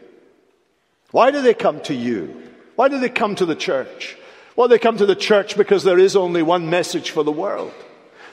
Why 1.11 1.29
do 1.29 1.41
they 1.41 1.53
come 1.53 1.81
to 1.81 1.93
you? 1.93 2.41
Why 2.77 2.87
do 2.87 3.01
they 3.01 3.09
come 3.09 3.35
to 3.35 3.45
the 3.45 3.53
church? 3.53 4.15
Well, 4.55 4.69
they 4.69 4.79
come 4.79 4.95
to 4.95 5.05
the 5.05 5.13
church 5.13 5.57
because 5.57 5.83
there 5.83 5.99
is 5.99 6.15
only 6.15 6.41
one 6.41 6.69
message 6.69 7.11
for 7.11 7.21
the 7.21 7.33
world. 7.33 7.73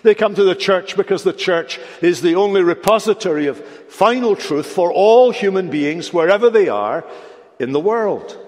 They 0.04 0.14
come 0.14 0.36
to 0.36 0.44
the 0.44 0.54
church 0.54 0.96
because 0.96 1.24
the 1.24 1.32
church 1.32 1.80
is 2.02 2.22
the 2.22 2.36
only 2.36 2.62
repository 2.62 3.48
of 3.48 3.58
final 3.88 4.36
truth 4.36 4.66
for 4.66 4.92
all 4.92 5.32
human 5.32 5.68
beings, 5.68 6.12
wherever 6.12 6.50
they 6.50 6.68
are 6.68 7.04
in 7.58 7.72
the 7.72 7.80
world. 7.80 8.38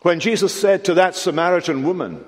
When 0.00 0.18
Jesus 0.18 0.52
said 0.52 0.84
to 0.86 0.94
that 0.94 1.14
Samaritan 1.14 1.84
woman, 1.84 2.24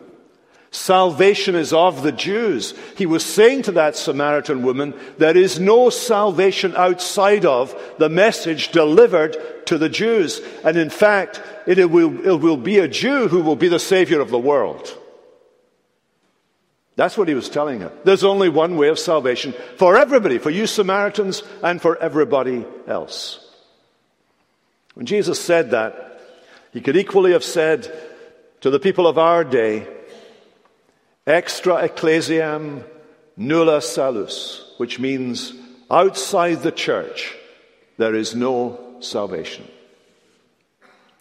Salvation 0.77 1.55
is 1.55 1.73
of 1.73 2.03
the 2.03 2.13
Jews. 2.13 2.75
He 2.99 3.07
was 3.07 3.25
saying 3.25 3.63
to 3.63 3.73
that 3.73 3.97
Samaritan 3.97 4.63
woman, 4.63 4.93
there 5.17 5.35
is 5.35 5.59
no 5.59 5.89
salvation 5.89 6.77
outside 6.77 7.47
of 7.47 7.75
the 7.97 8.11
message 8.11 8.73
delivered 8.73 9.39
to 9.69 9.79
the 9.79 9.89
Jews. 9.89 10.43
And 10.65 10.77
in 10.77 10.91
fact, 10.91 11.41
it 11.67 11.91
will, 11.91 12.27
it 12.27 12.43
will 12.43 12.59
be 12.59 12.79
a 12.79 12.89
Jew 12.89 13.27
who 13.27 13.41
will 13.41 13.57
be 13.57 13.69
the 13.69 13.79
Savior 13.79 14.21
of 14.21 14.29
the 14.29 14.39
world. 14.39 14.95
That's 16.95 17.17
what 17.17 17.29
he 17.29 17.35
was 17.35 17.49
telling 17.49 17.81
her. 17.81 17.91
There's 18.05 18.23
only 18.23 18.51
one 18.51 18.77
way 18.77 18.89
of 18.89 18.99
salvation 18.99 19.55
for 19.79 19.97
everybody, 19.97 20.37
for 20.37 20.51
you 20.51 20.67
Samaritans 20.67 21.43
and 21.63 21.81
for 21.81 21.97
everybody 21.97 22.67
else. 22.87 23.43
When 24.93 25.07
Jesus 25.07 25.41
said 25.41 25.71
that, 25.71 26.21
he 26.75 26.83
could 26.83 26.99
equally 26.99 27.33
have 27.33 27.45
said 27.45 27.91
to 28.61 28.69
the 28.69 28.79
people 28.79 29.07
of 29.07 29.17
our 29.17 29.43
day, 29.43 29.96
extra 31.27 31.77
ecclesiam 31.85 32.85
nulla 33.37 33.83
salus, 33.83 34.75
which 34.79 34.99
means 34.99 35.53
outside 35.91 36.63
the 36.63 36.73
church 36.73 37.35
there 37.97 38.15
is 38.15 38.35
no 38.35 38.97
salvation. 39.01 39.67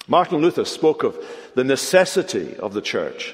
Martin 0.08 0.38
Luther 0.38 0.66
spoke 0.66 1.04
of 1.04 1.18
the 1.56 1.64
necessity 1.64 2.56
of 2.58 2.74
the 2.74 2.82
church 2.82 3.34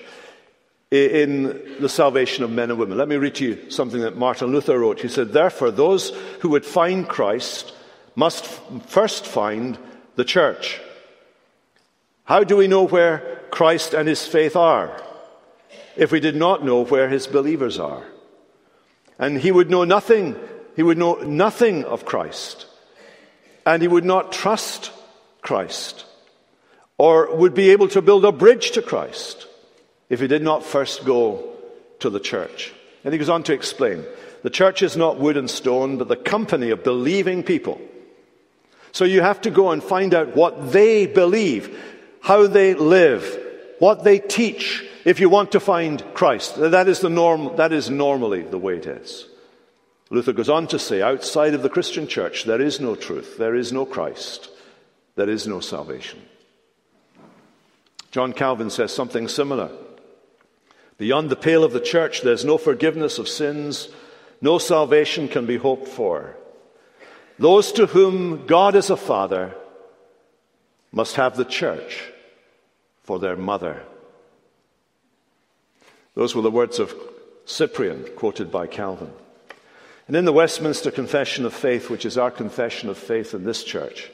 in 0.90 1.78
the 1.80 1.90
salvation 1.90 2.44
of 2.44 2.52
men 2.52 2.70
and 2.70 2.80
women. 2.80 2.98
Let 2.98 3.08
me 3.08 3.16
read 3.16 3.36
to 3.36 3.46
you 3.46 3.72
something 3.72 4.02
that 4.02 4.18
Martin 4.18 4.52
Luther 4.52 4.80
wrote. 4.80 5.02
He 5.02 5.08
said, 5.08 5.32
Therefore, 5.32 5.72
those 5.72 6.12
who 6.40 6.50
would 6.50 6.66
find 6.66 7.08
Christ 7.08 7.74
must 8.16 8.46
first 8.88 9.26
find 9.26 9.78
the 10.16 10.26
church. 10.26 10.80
How 12.26 12.44
do 12.44 12.56
we 12.58 12.68
know 12.68 12.88
where 12.88 13.42
Christ 13.52 13.94
and 13.94 14.08
his 14.08 14.26
faith 14.26 14.56
are 14.56 15.02
if 15.96 16.12
we 16.12 16.20
did 16.20 16.36
not 16.36 16.64
know 16.64 16.86
where 16.86 17.10
his 17.10 17.28
believers 17.28 17.80
are? 17.80 18.04
And 19.20 19.38
he 19.38 19.52
would 19.52 19.70
know 19.70 19.84
nothing, 19.84 20.36
he 20.76 20.84
would 20.84 20.98
know 20.98 21.16
nothing 21.16 21.84
of 21.84 22.06
Christ 22.06 22.66
and 23.66 23.82
he 23.82 23.88
would 23.88 24.06
not 24.06 24.32
trust 24.32 24.92
Christ 25.42 26.06
or 26.98 27.36
would 27.36 27.54
be 27.54 27.72
able 27.72 27.88
to 27.90 28.02
build 28.02 28.26
a 28.26 28.32
bridge 28.32 28.72
to 28.72 28.82
Christ 28.82 29.48
if 30.10 30.20
he 30.20 30.28
did 30.28 30.42
not 30.42 30.64
first 30.64 31.06
go 31.06 31.56
to 32.00 32.10
the 32.10 32.20
church. 32.20 32.74
And 33.04 33.14
he 33.14 33.18
goes 33.18 33.30
on 33.30 33.44
to 33.44 33.54
explain 33.54 34.04
the 34.44 34.50
church 34.50 34.82
is 34.82 34.98
not 34.98 35.20
wood 35.20 35.38
and 35.38 35.50
stone, 35.50 35.98
but 35.98 36.08
the 36.08 36.16
company 36.16 36.72
of 36.72 36.84
believing 36.84 37.44
people. 37.44 37.80
So 38.92 39.06
you 39.06 39.22
have 39.22 39.42
to 39.42 39.52
go 39.52 39.72
and 39.72 39.84
find 39.84 40.14
out 40.14 40.36
what 40.36 40.72
they 40.72 41.06
believe, 41.06 41.78
how 42.22 42.48
they 42.48 42.74
live, 42.74 43.40
what 43.80 44.04
they 44.04 44.20
teach, 44.20 44.86
if 45.06 45.20
you 45.20 45.30
want 45.30 45.52
to 45.52 45.60
find 45.60 46.04
Christ. 46.14 46.56
That 46.58 46.88
is, 46.88 47.00
the 47.00 47.10
norm, 47.10 47.56
that 47.58 47.72
is 47.72 47.90
normally 47.90 48.44
the 48.44 48.58
way 48.58 48.78
it 48.78 48.86
is. 48.86 49.28
Luther 50.10 50.34
goes 50.34 50.50
on 50.50 50.68
to 50.68 50.80
say, 50.80 51.02
outside 51.02 51.54
of 51.54 51.64
the 51.64 51.70
Christian 51.70 52.08
church, 52.08 52.44
there 52.44 52.62
is 52.62 52.80
no 52.80 52.96
truth, 52.96 53.38
there 53.38 53.56
is 53.56 53.72
no 53.72 53.86
Christ, 53.86 54.50
there 55.16 55.30
is 55.30 55.48
no 55.48 55.62
salvation. 55.62 56.22
John 58.12 58.34
Calvin 58.34 58.70
says 58.70 58.94
something 58.94 59.30
similar. 59.30 59.72
Beyond 60.98 61.30
the 61.30 61.38
pale 61.38 61.64
of 61.64 61.72
the 61.72 61.80
church, 61.80 62.22
there's 62.22 62.44
no 62.44 62.58
forgiveness 62.58 63.20
of 63.20 63.30
sins, 63.30 63.88
no 64.42 64.58
salvation 64.58 65.30
can 65.30 65.46
be 65.46 65.58
hoped 65.58 65.88
for. 65.88 66.36
Those 67.40 67.72
to 67.74 67.86
whom 67.88 68.46
God 68.46 68.76
is 68.76 68.90
a 68.90 68.98
father 68.98 69.56
must 70.92 71.16
have 71.16 71.38
the 71.38 71.46
church 71.46 72.04
for 73.04 73.18
their 73.18 73.38
mother. 73.38 73.84
Those 76.16 76.36
were 76.36 76.42
the 76.42 76.52
words 76.52 76.80
of 76.80 76.94
Cyprian, 77.46 78.06
quoted 78.16 78.52
by 78.52 78.68
Calvin. 78.68 79.12
And 80.08 80.16
in 80.16 80.26
the 80.26 80.34
Westminster 80.34 80.92
Confession 80.92 81.46
of 81.46 81.54
Faith, 81.54 81.90
which 81.90 82.06
is 82.06 82.18
our 82.18 82.32
confession 82.32 82.90
of 82.90 82.98
faith 82.98 83.34
in 83.34 83.46
this 83.46 83.64
church, 83.64 84.12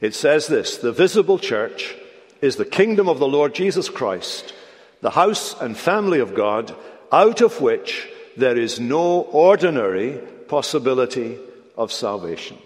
it 0.00 0.14
says 0.14 0.46
this 0.46 0.76
The 0.76 0.92
visible 0.92 1.38
church 1.38 1.94
is 2.42 2.56
the 2.56 2.64
kingdom 2.64 3.08
of 3.08 3.18
the 3.18 3.28
Lord 3.28 3.54
Jesus 3.54 3.88
Christ, 3.88 4.52
the 5.00 5.10
house 5.10 5.58
and 5.60 5.76
family 5.76 6.20
of 6.20 6.34
God, 6.34 6.74
out 7.10 7.40
of 7.40 7.60
which 7.60 8.08
there 8.36 8.58
is 8.58 8.80
no 8.80 9.22
ordinary 9.22 10.18
possibility 10.48 11.38
of 11.76 11.92
salvation. 11.92 12.58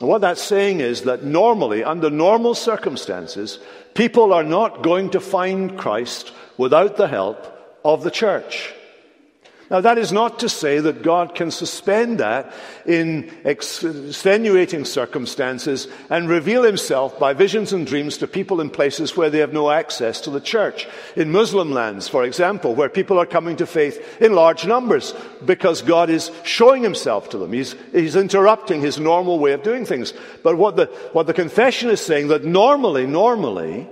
And 0.00 0.08
what 0.08 0.20
that's 0.20 0.42
saying 0.42 0.80
is 0.80 1.02
that 1.02 1.24
normally, 1.24 1.82
under 1.82 2.10
normal 2.10 2.54
circumstances, 2.54 3.58
people 3.94 4.32
are 4.32 4.44
not 4.44 4.82
going 4.82 5.10
to 5.10 5.20
find 5.20 5.78
Christ 5.78 6.32
without 6.56 6.96
the 6.96 7.08
help 7.08 7.52
of 7.84 8.02
the 8.02 8.10
church. 8.10 8.74
Now, 9.68 9.80
that 9.80 9.98
is 9.98 10.12
not 10.12 10.38
to 10.40 10.48
say 10.48 10.78
that 10.78 11.02
God 11.02 11.34
can 11.34 11.50
suspend 11.50 12.20
that 12.20 12.54
in 12.86 13.32
extenuating 13.44 14.84
circumstances 14.84 15.88
and 16.08 16.28
reveal 16.28 16.62
himself 16.62 17.18
by 17.18 17.32
visions 17.32 17.72
and 17.72 17.84
dreams 17.84 18.18
to 18.18 18.28
people 18.28 18.60
in 18.60 18.70
places 18.70 19.16
where 19.16 19.28
they 19.28 19.40
have 19.40 19.52
no 19.52 19.72
access 19.72 20.20
to 20.20 20.30
the 20.30 20.40
church. 20.40 20.86
In 21.16 21.32
Muslim 21.32 21.72
lands, 21.72 22.06
for 22.06 22.22
example, 22.22 22.76
where 22.76 22.88
people 22.88 23.18
are 23.18 23.26
coming 23.26 23.56
to 23.56 23.66
faith 23.66 24.22
in 24.22 24.34
large 24.34 24.66
numbers 24.66 25.14
because 25.44 25.82
God 25.82 26.10
is 26.10 26.30
showing 26.44 26.84
himself 26.84 27.28
to 27.30 27.38
them. 27.38 27.52
He's, 27.52 27.74
he's 27.90 28.14
interrupting 28.14 28.80
his 28.80 29.00
normal 29.00 29.40
way 29.40 29.50
of 29.50 29.64
doing 29.64 29.84
things. 29.84 30.14
But 30.44 30.58
what 30.58 30.76
the, 30.76 30.86
what 31.12 31.26
the 31.26 31.34
confession 31.34 31.90
is 31.90 32.00
saying 32.00 32.28
that 32.28 32.44
normally, 32.44 33.04
normally, 33.04 33.88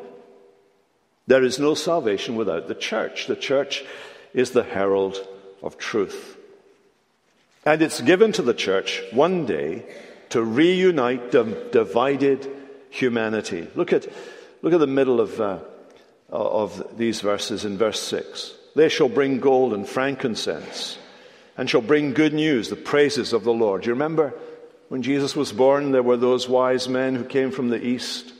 there 1.26 1.42
is 1.42 1.58
no 1.58 1.74
salvation 1.74 2.36
without 2.36 2.68
the 2.68 2.74
church. 2.74 3.26
The 3.26 3.36
church 3.36 3.84
is 4.32 4.50
the 4.50 4.62
herald 4.62 5.16
of 5.62 5.78
truth. 5.78 6.36
And 7.64 7.80
it's 7.80 8.00
given 8.00 8.32
to 8.32 8.42
the 8.42 8.52
church 8.52 9.02
one 9.12 9.46
day 9.46 9.86
to 10.30 10.42
reunite 10.42 11.30
the 11.32 11.44
divided 11.72 12.50
humanity. 12.90 13.68
Look 13.74 13.92
at, 13.92 14.06
look 14.62 14.74
at 14.74 14.80
the 14.80 14.86
middle 14.86 15.20
of, 15.20 15.40
uh, 15.40 15.60
of 16.28 16.98
these 16.98 17.20
verses 17.20 17.64
in 17.64 17.78
verse 17.78 18.00
6. 18.00 18.52
They 18.76 18.88
shall 18.88 19.08
bring 19.08 19.40
gold 19.40 19.72
and 19.72 19.88
frankincense 19.88 20.98
and 21.56 21.70
shall 21.70 21.80
bring 21.80 22.12
good 22.12 22.34
news, 22.34 22.68
the 22.68 22.76
praises 22.76 23.32
of 23.32 23.44
the 23.44 23.52
Lord. 23.52 23.82
Do 23.82 23.88
You 23.88 23.94
remember 23.94 24.34
when 24.88 25.02
Jesus 25.02 25.34
was 25.34 25.52
born, 25.52 25.92
there 25.92 26.02
were 26.02 26.16
those 26.16 26.48
wise 26.48 26.88
men 26.88 27.14
who 27.14 27.24
came 27.24 27.50
from 27.50 27.68
the 27.68 27.84
east, 27.84 28.32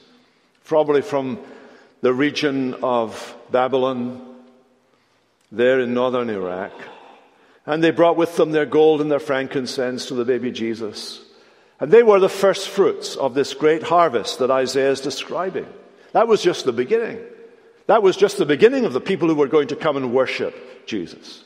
probably 0.64 1.02
from 1.02 1.38
the 2.04 2.12
region 2.12 2.74
of 2.82 3.34
Babylon, 3.50 4.20
there 5.50 5.80
in 5.80 5.94
northern 5.94 6.28
Iraq. 6.28 6.72
And 7.64 7.82
they 7.82 7.92
brought 7.92 8.18
with 8.18 8.36
them 8.36 8.52
their 8.52 8.66
gold 8.66 9.00
and 9.00 9.10
their 9.10 9.18
frankincense 9.18 10.04
to 10.08 10.14
the 10.14 10.26
baby 10.26 10.52
Jesus. 10.52 11.22
And 11.80 11.90
they 11.90 12.02
were 12.02 12.20
the 12.20 12.28
first 12.28 12.68
fruits 12.68 13.16
of 13.16 13.32
this 13.32 13.54
great 13.54 13.82
harvest 13.82 14.40
that 14.40 14.50
Isaiah 14.50 14.90
is 14.90 15.00
describing. 15.00 15.66
That 16.12 16.28
was 16.28 16.42
just 16.42 16.66
the 16.66 16.74
beginning. 16.74 17.20
That 17.86 18.02
was 18.02 18.18
just 18.18 18.36
the 18.36 18.44
beginning 18.44 18.84
of 18.84 18.92
the 18.92 19.00
people 19.00 19.26
who 19.28 19.34
were 19.34 19.48
going 19.48 19.68
to 19.68 19.76
come 19.76 19.96
and 19.96 20.12
worship 20.12 20.86
Jesus. 20.86 21.42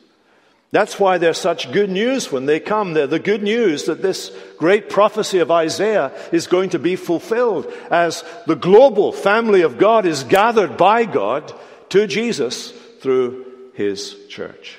That's 0.70 1.00
why 1.00 1.16
they're 1.16 1.33
such 1.33 1.72
good 1.72 1.88
news 1.88 2.31
when 2.31 2.44
they 2.44 2.61
come. 2.61 2.92
They're 2.92 3.07
the 3.07 3.18
good 3.18 3.42
news 3.42 3.85
that 3.85 4.02
this 4.02 4.31
great 4.59 4.90
prophecy 4.90 5.38
of 5.38 5.50
Isaiah 5.50 6.12
is 6.31 6.46
going 6.46 6.70
to 6.70 6.78
be 6.78 6.94
fulfilled 6.94 7.72
as 7.90 8.22
the 8.46 8.57
global 8.57 9.12
family 9.12 9.62
of 9.62 9.78
God 9.78 10.04
is 10.04 10.24
gathered 10.24 10.76
by 10.76 11.07
God 11.07 11.54
to 11.90 12.07
Jesus 12.07 12.70
through 13.00 13.46
his 13.72 14.14
church. 14.28 14.78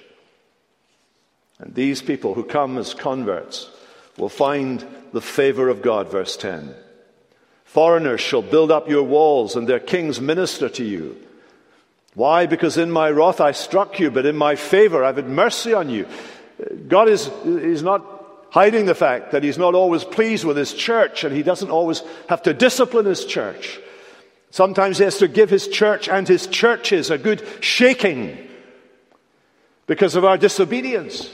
And 1.58 1.74
these 1.74 2.04
people 2.04 2.36
who 2.36 2.44
come 2.44 2.78
as 2.78 2.94
converts 2.94 3.70
will 4.16 4.30
find 4.30 4.86
the 5.12 5.22
favor 5.22 5.70
of 5.70 5.82
God, 5.82 6.12
verse 6.12 6.38
10. 6.38 6.76
Foreigners 7.64 8.22
shall 8.22 8.42
build 8.42 8.72
up 8.72 8.90
your 8.90 9.04
walls, 9.04 9.56
and 9.56 9.68
their 9.68 9.80
kings 9.80 10.22
minister 10.22 10.70
to 10.70 10.84
you. 10.84 11.18
Why? 12.16 12.46
Because 12.46 12.78
in 12.78 12.92
my 12.92 13.10
wrath 13.10 13.40
I 13.40 13.52
struck 13.52 14.00
you, 14.00 14.12
but 14.12 14.26
in 14.26 14.36
my 14.36 14.56
favor 14.56 15.04
I've 15.04 15.18
had 15.18 15.30
mercy 15.30 15.74
on 15.74 15.90
you. 15.90 16.08
God 16.88 17.08
is, 17.08 17.28
is 17.46 17.84
not 17.84 18.04
hiding 18.52 18.86
the 18.86 18.96
fact 18.96 19.32
that 19.32 19.44
He's 19.44 19.58
not 19.58 19.76
always 19.76 20.04
pleased 20.04 20.44
with 20.44 20.58
His 20.58 20.74
church, 20.74 21.24
and 21.24 21.36
He 21.36 21.44
doesn't 21.44 21.70
always 21.70 22.04
have 22.28 22.42
to 22.44 22.54
discipline 22.54 23.06
His 23.06 23.26
church. 23.26 23.80
Sometimes 24.52 24.98
He 24.98 25.04
has 25.04 25.20
to 25.20 25.28
give 25.28 25.50
His 25.50 25.68
church 25.68 26.10
and 26.10 26.28
His 26.28 26.48
churches 26.48 27.10
a 27.10 27.18
good 27.18 27.46
shaking 27.62 28.38
because 29.86 30.16
of 30.16 30.26
our 30.26 30.38
disobedience. 30.38 31.30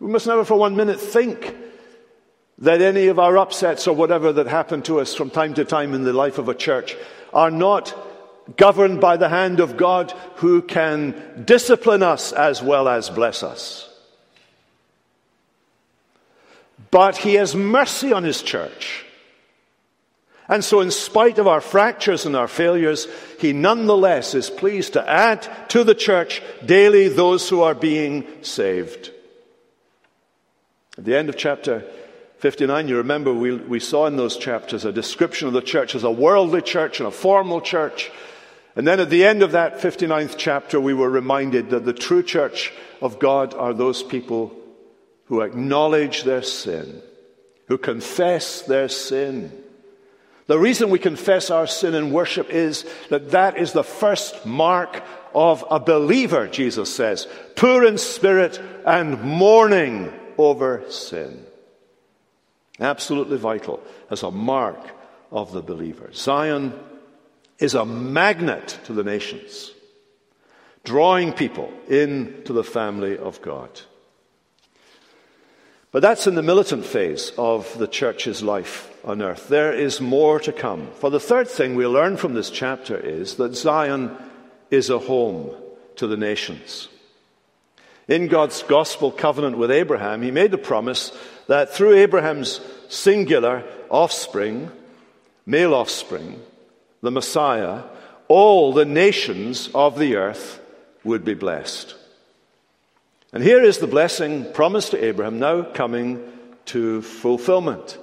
We 0.00 0.10
must 0.10 0.26
never 0.26 0.44
for 0.44 0.56
one 0.56 0.76
minute 0.76 0.98
think 0.98 1.54
that 2.58 2.82
any 2.82 3.06
of 3.08 3.18
our 3.18 3.38
upsets 3.38 3.86
or 3.86 3.94
whatever 3.94 4.32
that 4.32 4.46
happen 4.46 4.82
to 4.82 5.00
us 5.00 5.14
from 5.14 5.30
time 5.30 5.54
to 5.54 5.64
time 5.64 5.94
in 5.94 6.04
the 6.04 6.12
life 6.12 6.38
of 6.38 6.48
a 6.48 6.54
church 6.54 6.96
are 7.32 7.50
not 7.50 7.94
governed 8.56 9.00
by 9.00 9.16
the 9.16 9.28
hand 9.28 9.60
of 9.60 9.76
God 9.76 10.12
who 10.36 10.62
can 10.62 11.42
discipline 11.44 12.02
us 12.02 12.32
as 12.32 12.62
well 12.62 12.88
as 12.88 13.10
bless 13.10 13.42
us. 13.42 13.88
But 16.90 17.18
He 17.18 17.34
has 17.34 17.54
mercy 17.54 18.12
on 18.12 18.24
His 18.24 18.42
church. 18.42 19.04
And 20.48 20.64
so, 20.64 20.80
in 20.80 20.90
spite 20.90 21.38
of 21.38 21.46
our 21.46 21.60
fractures 21.60 22.26
and 22.26 22.34
our 22.34 22.48
failures, 22.48 23.06
He 23.38 23.52
nonetheless 23.52 24.34
is 24.34 24.50
pleased 24.50 24.94
to 24.94 25.08
add 25.08 25.46
to 25.68 25.84
the 25.84 25.94
church 25.94 26.42
daily 26.66 27.08
those 27.08 27.48
who 27.48 27.62
are 27.62 27.74
being 27.74 28.26
saved. 28.42 29.12
At 30.98 31.04
the 31.04 31.16
end 31.16 31.28
of 31.28 31.36
chapter 31.36 31.84
59, 32.38 32.88
you 32.88 32.96
remember 32.96 33.32
we, 33.32 33.54
we 33.54 33.78
saw 33.78 34.06
in 34.06 34.16
those 34.16 34.36
chapters 34.36 34.84
a 34.84 34.92
description 34.92 35.46
of 35.46 35.54
the 35.54 35.62
church 35.62 35.94
as 35.94 36.04
a 36.04 36.10
worldly 36.10 36.62
church 36.62 36.98
and 36.98 37.06
a 37.06 37.12
formal 37.12 37.60
church. 37.60 38.10
And 38.76 38.86
then 38.86 39.00
at 39.00 39.10
the 39.10 39.24
end 39.24 39.42
of 39.42 39.52
that 39.52 39.78
59th 39.78 40.34
chapter, 40.36 40.80
we 40.80 40.94
were 40.94 41.10
reminded 41.10 41.70
that 41.70 41.84
the 41.84 41.92
true 41.92 42.22
church 42.22 42.72
of 43.00 43.18
God 43.18 43.54
are 43.54 43.74
those 43.74 44.02
people 44.02 44.54
who 45.26 45.40
acknowledge 45.40 46.22
their 46.22 46.42
sin, 46.42 47.02
who 47.66 47.78
confess 47.78 48.62
their 48.62 48.88
sin. 48.88 49.52
The 50.46 50.58
reason 50.58 50.90
we 50.90 50.98
confess 50.98 51.50
our 51.50 51.66
sin 51.66 51.94
in 51.94 52.12
worship 52.12 52.50
is 52.50 52.84
that 53.08 53.30
that 53.30 53.56
is 53.56 53.72
the 53.72 53.84
first 53.84 54.44
mark 54.44 55.02
of 55.34 55.64
a 55.70 55.78
believer, 55.78 56.48
Jesus 56.48 56.92
says, 56.92 57.28
poor 57.54 57.84
in 57.84 57.98
spirit 57.98 58.60
and 58.84 59.22
mourning 59.22 60.12
over 60.36 60.82
sin. 60.90 61.46
Absolutely 62.80 63.36
vital 63.36 63.82
as 64.10 64.22
a 64.22 64.30
mark 64.30 64.80
of 65.30 65.52
the 65.52 65.62
believer. 65.62 66.10
Zion 66.12 66.72
is 67.60 67.74
a 67.74 67.84
magnet 67.84 68.78
to 68.84 68.92
the 68.92 69.04
nations, 69.04 69.70
drawing 70.82 71.32
people 71.32 71.72
into 71.88 72.52
the 72.52 72.64
family 72.64 73.16
of 73.16 73.40
God. 73.42 73.68
But 75.92 76.02
that's 76.02 76.26
in 76.26 76.36
the 76.36 76.42
militant 76.42 76.86
phase 76.86 77.32
of 77.36 77.76
the 77.78 77.88
church's 77.88 78.42
life 78.42 78.88
on 79.04 79.20
earth. 79.22 79.48
There 79.48 79.72
is 79.72 80.00
more 80.00 80.38
to 80.40 80.52
come. 80.52 80.88
For 80.94 81.10
the 81.10 81.20
third 81.20 81.48
thing 81.48 81.74
we 81.74 81.86
learn 81.86 82.16
from 82.16 82.34
this 82.34 82.50
chapter 82.50 82.96
is 82.96 83.36
that 83.36 83.56
Zion 83.56 84.16
is 84.70 84.88
a 84.88 84.98
home 84.98 85.54
to 85.96 86.06
the 86.06 86.16
nations. 86.16 86.88
In 88.06 88.28
God's 88.28 88.62
gospel 88.62 89.10
covenant 89.10 89.58
with 89.58 89.70
Abraham, 89.70 90.22
he 90.22 90.30
made 90.30 90.52
the 90.52 90.58
promise 90.58 91.12
that 91.48 91.74
through 91.74 91.94
Abraham's 91.94 92.60
singular 92.88 93.64
offspring, 93.88 94.70
male 95.44 95.74
offspring, 95.74 96.40
the 97.02 97.10
Messiah, 97.10 97.82
all 98.28 98.72
the 98.72 98.84
nations 98.84 99.70
of 99.74 99.98
the 99.98 100.16
earth 100.16 100.60
would 101.04 101.24
be 101.24 101.34
blessed. 101.34 101.94
And 103.32 103.42
here 103.42 103.62
is 103.62 103.78
the 103.78 103.86
blessing 103.86 104.52
promised 104.52 104.90
to 104.90 105.04
Abraham 105.04 105.38
now 105.38 105.62
coming 105.62 106.22
to 106.66 107.02
fulfillment. 107.02 107.98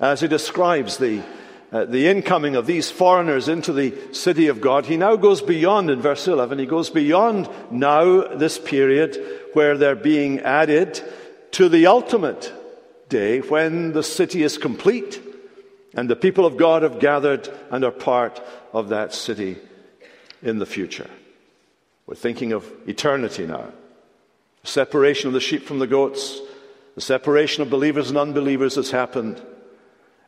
As 0.00 0.20
he 0.20 0.28
describes 0.28 0.98
the 0.98 1.22
uh, 1.70 1.84
the 1.84 2.08
incoming 2.08 2.56
of 2.56 2.66
these 2.66 2.90
foreigners 2.90 3.46
into 3.46 3.74
the 3.74 3.94
city 4.12 4.46
of 4.48 4.58
God, 4.58 4.86
he 4.86 4.96
now 4.96 5.16
goes 5.16 5.42
beyond, 5.42 5.90
in 5.90 6.00
verse 6.00 6.26
11, 6.26 6.58
he 6.58 6.64
goes 6.64 6.88
beyond 6.88 7.46
now 7.70 8.22
this 8.34 8.58
period 8.58 9.22
where 9.52 9.76
they're 9.76 9.94
being 9.94 10.40
added 10.40 10.98
to 11.50 11.68
the 11.68 11.86
ultimate 11.86 12.50
day 13.10 13.40
when 13.40 13.92
the 13.92 14.02
city 14.02 14.42
is 14.42 14.56
complete 14.56 15.20
and 15.98 16.08
the 16.08 16.14
people 16.14 16.46
of 16.46 16.56
God 16.56 16.84
have 16.84 17.00
gathered 17.00 17.48
and 17.72 17.84
are 17.84 17.90
part 17.90 18.40
of 18.72 18.90
that 18.90 19.12
city 19.12 19.56
in 20.40 20.60
the 20.60 20.64
future. 20.64 21.10
We're 22.06 22.14
thinking 22.14 22.52
of 22.52 22.64
eternity 22.86 23.48
now. 23.48 23.72
The 24.62 24.68
separation 24.68 25.26
of 25.26 25.34
the 25.34 25.40
sheep 25.40 25.64
from 25.64 25.80
the 25.80 25.88
goats, 25.88 26.40
the 26.94 27.00
separation 27.00 27.62
of 27.62 27.70
believers 27.70 28.10
and 28.10 28.16
unbelievers 28.16 28.76
has 28.76 28.92
happened. 28.92 29.42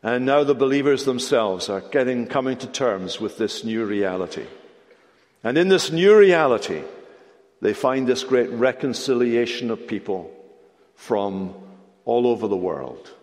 And 0.03 0.27
now 0.27 0.43
the 0.43 0.57
believers 0.57 1.05
themselves 1.05 1.69
are 1.69 1.83
getting, 1.83 2.27
coming 2.27 2.57
to 2.57 2.67
terms 2.67 3.21
with 3.21 3.39
this 3.39 3.63
new 3.63 3.85
reality. 3.85 4.47
And 5.45 5.57
in 5.57 5.69
this 5.69 5.93
new 5.93 6.19
reality, 6.19 6.83
they 7.61 7.75
find 7.75 8.09
this 8.09 8.25
great 8.25 8.51
reconciliation 8.51 9.71
of 9.71 9.87
people 9.87 10.33
from 10.97 11.55
all 12.05 12.27
over 12.27 12.49
the 12.49 12.57
world. 12.57 13.15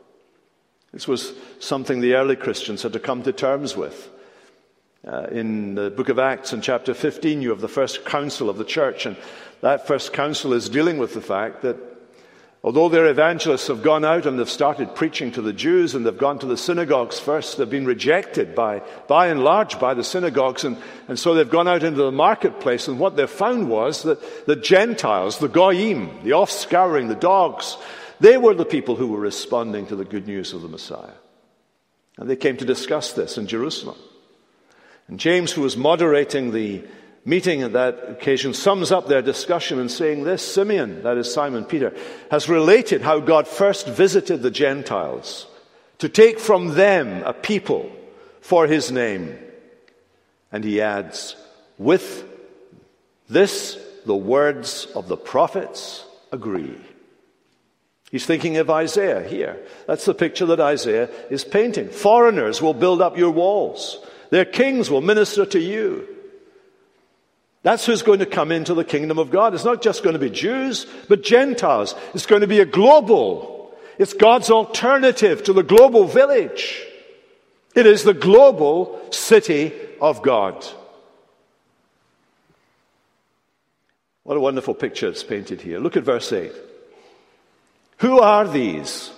This 0.98 1.08
was 1.08 1.34
something 1.60 2.02
the 2.02 2.16
early 2.16 2.36
Christians 2.36 2.82
had 2.82 2.94
to 2.94 3.00
come 3.00 3.22
to 3.22 3.32
terms 3.32 3.78
with. 3.78 4.10
Uh, 5.08 5.28
in 5.30 5.76
the 5.76 5.92
book 5.92 6.10
of 6.10 6.18
Acts, 6.18 6.54
in 6.54 6.62
chapter 6.62 6.96
15, 6.96 7.40
you 7.40 7.52
have 7.52 7.62
the 7.62 7.68
first 7.68 8.04
council 8.04 8.50
of 8.50 8.58
the 8.58 8.66
church, 8.66 9.06
and 9.06 9.16
that 9.62 9.86
first 9.86 10.12
council 10.12 10.54
is 10.54 10.70
dealing 10.70 10.98
with 10.98 11.14
the 11.14 11.22
fact 11.22 11.62
that 11.62 11.78
although 12.64 12.90
their 12.90 13.06
evangelists 13.06 13.68
have 13.68 13.84
gone 13.84 14.04
out 14.04 14.26
and 14.26 14.40
they've 14.40 14.50
started 14.50 14.96
preaching 14.96 15.32
to 15.34 15.42
the 15.44 15.54
Jews 15.54 15.94
and 15.94 16.04
they've 16.04 16.18
gone 16.18 16.40
to 16.40 16.48
the 16.48 16.58
synagogues 16.58 17.20
first, 17.20 17.60
they've 17.60 17.70
been 17.70 17.86
rejected 17.86 18.56
by, 18.56 18.82
by 19.08 19.28
and 19.28 19.44
large 19.44 19.80
by 19.80 19.94
the 19.94 20.04
synagogues, 20.04 20.64
and, 20.64 20.78
and 21.08 21.20
so 21.20 21.36
they've 21.36 21.48
gone 21.48 21.68
out 21.68 21.84
into 21.84 22.02
the 22.02 22.12
marketplace, 22.12 22.88
and 22.88 22.98
what 22.98 23.16
they've 23.16 23.30
found 23.30 23.70
was 23.70 24.02
that 24.02 24.48
the 24.48 24.56
Gentiles, 24.56 25.38
the 25.38 25.48
goyim, 25.48 26.24
the 26.24 26.32
offscouring, 26.32 27.08
the 27.08 27.14
dogs, 27.14 27.78
they 28.20 28.38
were 28.38 28.54
the 28.54 28.66
people 28.66 28.96
who 28.96 29.08
were 29.08 29.20
responding 29.20 29.88
to 29.88 29.96
the 29.96 30.06
good 30.06 30.28
news 30.28 30.54
of 30.54 30.62
the 30.62 30.68
Messiah. 30.68 31.16
And 32.18 32.30
they 32.30 32.36
came 32.36 32.58
to 32.58 32.66
discuss 32.66 33.14
this 33.14 33.38
in 33.38 33.48
Jerusalem. 33.48 33.98
And 35.08 35.20
James, 35.20 35.52
who 35.52 35.62
was 35.62 35.78
moderating 35.78 36.52
the 36.52 36.84
meeting 37.24 37.62
at 37.62 37.74
that 37.74 38.10
occasion, 38.10 38.54
sums 38.54 38.92
up 38.92 39.08
their 39.08 39.22
discussion 39.22 39.80
in 39.80 39.90
saying 39.90 40.24
this 40.24 40.42
Simeon, 40.42 41.04
that 41.04 41.18
is 41.18 41.32
Simon 41.32 41.66
Peter, 41.66 41.96
has 42.32 42.50
related 42.50 43.02
how 43.02 43.20
God 43.20 43.48
first 43.48 43.88
visited 43.88 44.42
the 44.42 44.52
Gentiles 44.52 45.46
to 46.00 46.10
take 46.10 46.40
from 46.40 46.76
them 46.76 47.24
a 47.24 47.34
people 47.34 47.92
for 48.42 48.68
his 48.68 48.92
name. 48.92 49.38
And 50.52 50.64
he 50.64 50.82
adds, 50.82 51.36
with 51.78 52.26
this, 53.30 53.78
the 54.06 54.16
words 54.16 54.88
of 54.96 55.08
the 55.08 55.18
prophets 55.18 56.06
agree. 56.32 56.78
He's 58.12 58.26
thinking 58.26 58.58
of 58.58 58.70
Isaiah 58.70 59.28
here. 59.28 59.60
That's 59.86 60.06
the 60.06 60.14
picture 60.14 60.46
that 60.48 60.60
Isaiah 60.60 61.10
is 61.30 61.44
painting. 61.44 61.90
Foreigners 61.90 62.62
will 62.62 62.74
build 62.74 63.02
up 63.02 63.18
your 63.18 63.32
walls. 63.32 64.00
Their 64.30 64.46
kings 64.46 64.90
will 64.90 65.02
minister 65.02 65.46
to 65.46 65.60
you. 65.60 66.08
That's 67.64 67.86
who's 67.86 68.04
going 68.04 68.20
to 68.20 68.26
come 68.26 68.52
into 68.52 68.74
the 68.74 68.86
kingdom 68.86 69.20
of 69.20 69.30
God. 69.30 69.54
It's 69.54 69.66
not 69.66 69.82
just 69.82 70.04
going 70.04 70.14
to 70.14 70.20
be 70.20 70.30
Jews, 70.30 70.86
but 71.10 71.22
Gentiles. 71.22 71.96
It's 72.14 72.26
going 72.26 72.42
to 72.42 72.48
be 72.48 72.62
a 72.62 72.66
global. 72.66 73.76
It's 73.98 74.14
God's 74.14 74.50
alternative 74.50 75.44
to 75.44 75.54
the 75.54 75.64
global 75.64 76.06
village. 76.06 76.82
It 77.76 77.86
is 77.86 78.04
the 78.04 78.14
global 78.14 79.02
city 79.12 79.74
of 80.00 80.22
God. 80.22 80.66
What 84.24 84.38
a 84.38 84.42
wonderful 84.42 84.74
picture 84.74 85.10
it's 85.10 85.24
painted 85.24 85.62
here. 85.62 85.80
Look 85.80 85.98
at 85.98 86.04
verse 86.04 86.32
8. 86.32 86.54
Who 87.98 88.20
are 88.20 88.48
these 88.48 89.12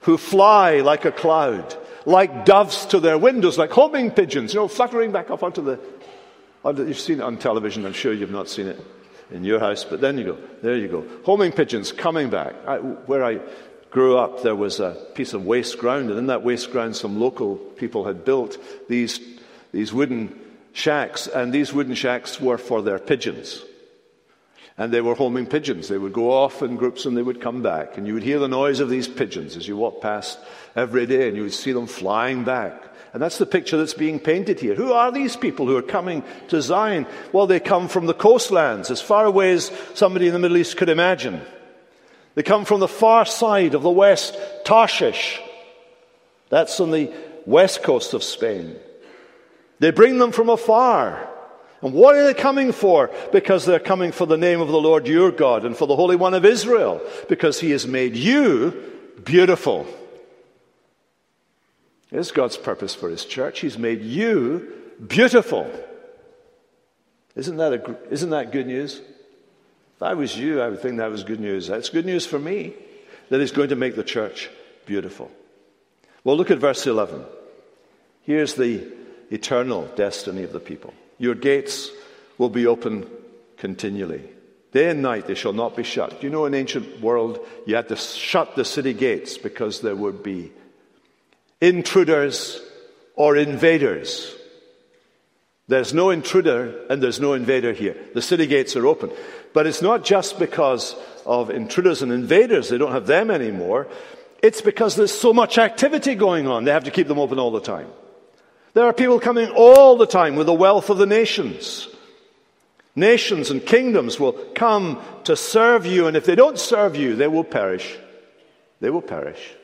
who 0.00 0.16
fly 0.16 0.80
like 0.80 1.04
a 1.04 1.12
cloud, 1.12 1.76
like 2.06 2.44
doves 2.44 2.86
to 2.86 3.00
their 3.00 3.18
windows, 3.18 3.58
like 3.58 3.70
homing 3.70 4.10
pigeons, 4.10 4.54
you 4.54 4.60
know, 4.60 4.68
fluttering 4.68 5.12
back 5.12 5.30
up 5.30 5.42
onto 5.42 5.62
the. 5.62 5.78
You've 6.64 6.98
seen 6.98 7.20
it 7.20 7.22
on 7.22 7.38
television, 7.38 7.86
I'm 7.86 7.92
sure 7.92 8.12
you've 8.12 8.30
not 8.30 8.48
seen 8.48 8.68
it 8.68 8.80
in 9.30 9.44
your 9.44 9.60
house, 9.60 9.84
but 9.84 10.00
then 10.00 10.18
you 10.18 10.24
go, 10.24 10.38
there 10.62 10.76
you 10.76 10.88
go. 10.88 11.04
Homing 11.24 11.52
pigeons 11.52 11.92
coming 11.92 12.30
back. 12.30 12.54
I, 12.66 12.78
where 12.78 13.24
I 13.24 13.40
grew 13.90 14.18
up, 14.18 14.42
there 14.42 14.56
was 14.56 14.80
a 14.80 15.06
piece 15.14 15.32
of 15.32 15.44
waste 15.44 15.78
ground, 15.78 16.10
and 16.10 16.18
in 16.18 16.26
that 16.26 16.42
waste 16.42 16.70
ground, 16.72 16.96
some 16.96 17.20
local 17.20 17.56
people 17.56 18.04
had 18.04 18.24
built 18.24 18.58
these, 18.88 19.20
these 19.72 19.92
wooden 19.92 20.38
shacks, 20.72 21.26
and 21.26 21.52
these 21.52 21.72
wooden 21.72 21.94
shacks 21.94 22.40
were 22.40 22.58
for 22.58 22.82
their 22.82 22.98
pigeons. 22.98 23.62
And 24.78 24.92
they 24.92 25.00
were 25.00 25.16
homing 25.16 25.46
pigeons. 25.46 25.88
They 25.88 25.98
would 25.98 26.12
go 26.12 26.30
off 26.30 26.62
in 26.62 26.76
groups 26.76 27.04
and 27.04 27.16
they 27.16 27.22
would 27.22 27.40
come 27.40 27.62
back. 27.62 27.98
And 27.98 28.06
you 28.06 28.14
would 28.14 28.22
hear 28.22 28.38
the 28.38 28.48
noise 28.48 28.78
of 28.78 28.88
these 28.88 29.08
pigeons 29.08 29.56
as 29.56 29.66
you 29.66 29.76
walked 29.76 30.02
past 30.02 30.38
every 30.76 31.04
day 31.04 31.26
and 31.26 31.36
you 31.36 31.42
would 31.42 31.52
see 31.52 31.72
them 31.72 31.88
flying 31.88 32.44
back. 32.44 32.84
And 33.12 33.22
that's 33.22 33.38
the 33.38 33.46
picture 33.46 33.76
that's 33.76 33.94
being 33.94 34.20
painted 34.20 34.60
here. 34.60 34.74
Who 34.74 34.92
are 34.92 35.10
these 35.10 35.34
people 35.34 35.66
who 35.66 35.76
are 35.76 35.82
coming 35.82 36.22
to 36.48 36.62
Zion? 36.62 37.06
Well, 37.32 37.46
they 37.46 37.58
come 37.58 37.88
from 37.88 38.06
the 38.06 38.14
coastlands, 38.14 38.90
as 38.90 39.00
far 39.00 39.24
away 39.24 39.52
as 39.52 39.72
somebody 39.94 40.26
in 40.26 40.32
the 40.32 40.38
Middle 40.38 40.58
East 40.58 40.76
could 40.76 40.90
imagine. 40.90 41.40
They 42.34 42.42
come 42.42 42.64
from 42.64 42.80
the 42.80 42.86
far 42.86 43.24
side 43.24 43.74
of 43.74 43.82
the 43.82 43.90
west, 43.90 44.36
Tarshish. 44.64 45.40
That's 46.50 46.78
on 46.80 46.90
the 46.90 47.12
west 47.46 47.82
coast 47.82 48.14
of 48.14 48.22
Spain. 48.22 48.76
They 49.80 49.90
bring 49.90 50.18
them 50.18 50.30
from 50.30 50.50
afar. 50.50 51.28
And 51.80 51.92
what 51.92 52.16
are 52.16 52.24
they 52.24 52.34
coming 52.34 52.72
for? 52.72 53.10
Because 53.30 53.64
they're 53.64 53.78
coming 53.78 54.10
for 54.10 54.26
the 54.26 54.36
name 54.36 54.60
of 54.60 54.68
the 54.68 54.80
Lord 54.80 55.06
your 55.06 55.30
God 55.30 55.64
and 55.64 55.76
for 55.76 55.86
the 55.86 55.96
Holy 55.96 56.16
One 56.16 56.34
of 56.34 56.44
Israel, 56.44 57.00
because 57.28 57.60
he 57.60 57.70
has 57.70 57.86
made 57.86 58.16
you 58.16 58.74
beautiful. 59.24 59.86
Is 62.10 62.32
God's 62.32 62.56
purpose 62.56 62.94
for 62.94 63.08
his 63.10 63.24
church. 63.24 63.60
He's 63.60 63.78
made 63.78 64.02
you 64.02 64.72
beautiful. 65.06 65.70
Isn't 67.36 67.58
that, 67.58 67.72
a, 67.72 67.96
isn't 68.10 68.30
that 68.30 68.50
good 68.50 68.66
news? 68.66 69.00
If 69.96 70.02
I 70.02 70.14
was 70.14 70.36
you, 70.36 70.60
I 70.60 70.68
would 70.68 70.80
think 70.80 70.96
that 70.96 71.10
was 71.10 71.22
good 71.22 71.40
news. 71.40 71.68
That's 71.68 71.90
good 71.90 72.06
news 72.06 72.26
for 72.26 72.38
me 72.38 72.72
that 73.28 73.40
he's 73.40 73.52
going 73.52 73.68
to 73.68 73.76
make 73.76 73.94
the 73.94 74.02
church 74.02 74.48
beautiful. 74.86 75.30
Well, 76.24 76.36
look 76.36 76.50
at 76.50 76.58
verse 76.58 76.86
11. 76.86 77.24
Here's 78.22 78.54
the 78.54 78.90
eternal 79.30 79.86
destiny 79.94 80.42
of 80.42 80.52
the 80.52 80.60
people. 80.60 80.94
Your 81.18 81.34
gates 81.34 81.90
will 82.38 82.48
be 82.48 82.66
open 82.66 83.08
continually. 83.56 84.22
Day 84.72 84.90
and 84.90 85.02
night 85.02 85.26
they 85.26 85.34
shall 85.34 85.52
not 85.52 85.76
be 85.76 85.82
shut. 85.82 86.22
You 86.22 86.30
know, 86.30 86.46
in 86.46 86.54
ancient 86.54 87.00
world, 87.00 87.40
you 87.66 87.74
had 87.74 87.88
to 87.88 87.96
shut 87.96 88.54
the 88.54 88.64
city 88.64 88.92
gates 88.92 89.38
because 89.38 89.80
there 89.80 89.96
would 89.96 90.22
be 90.22 90.52
intruders 91.60 92.60
or 93.14 93.36
invaders. 93.36 94.34
There's 95.66 95.92
no 95.92 96.10
intruder 96.10 96.86
and 96.88 97.02
there's 97.02 97.20
no 97.20 97.34
invader 97.34 97.72
here. 97.72 97.96
The 98.14 98.22
city 98.22 98.46
gates 98.46 98.76
are 98.76 98.86
open. 98.86 99.10
But 99.52 99.66
it's 99.66 99.82
not 99.82 100.04
just 100.04 100.38
because 100.38 100.94
of 101.26 101.50
intruders 101.50 102.02
and 102.02 102.12
invaders, 102.12 102.68
they 102.68 102.78
don't 102.78 102.92
have 102.92 103.06
them 103.06 103.30
anymore. 103.30 103.88
It's 104.42 104.60
because 104.60 104.96
there's 104.96 105.12
so 105.12 105.32
much 105.32 105.58
activity 105.58 106.14
going 106.14 106.46
on, 106.46 106.64
they 106.64 106.70
have 106.70 106.84
to 106.84 106.90
keep 106.90 107.08
them 107.08 107.18
open 107.18 107.38
all 107.38 107.50
the 107.50 107.60
time. 107.60 107.88
There 108.74 108.84
are 108.84 108.92
people 108.92 109.20
coming 109.20 109.50
all 109.50 109.96
the 109.96 110.06
time 110.06 110.36
with 110.36 110.46
the 110.46 110.54
wealth 110.54 110.90
of 110.90 110.98
the 110.98 111.06
nations. 111.06 111.88
Nations 112.94 113.50
and 113.50 113.64
kingdoms 113.64 114.18
will 114.18 114.32
come 114.32 115.00
to 115.24 115.36
serve 115.36 115.86
you, 115.86 116.06
and 116.06 116.16
if 116.16 116.24
they 116.24 116.34
don't 116.34 116.58
serve 116.58 116.96
you, 116.96 117.14
they 117.14 117.28
will 117.28 117.44
perish. 117.44 117.96
They 118.80 118.90
will 118.90 119.02
perish. 119.02 119.54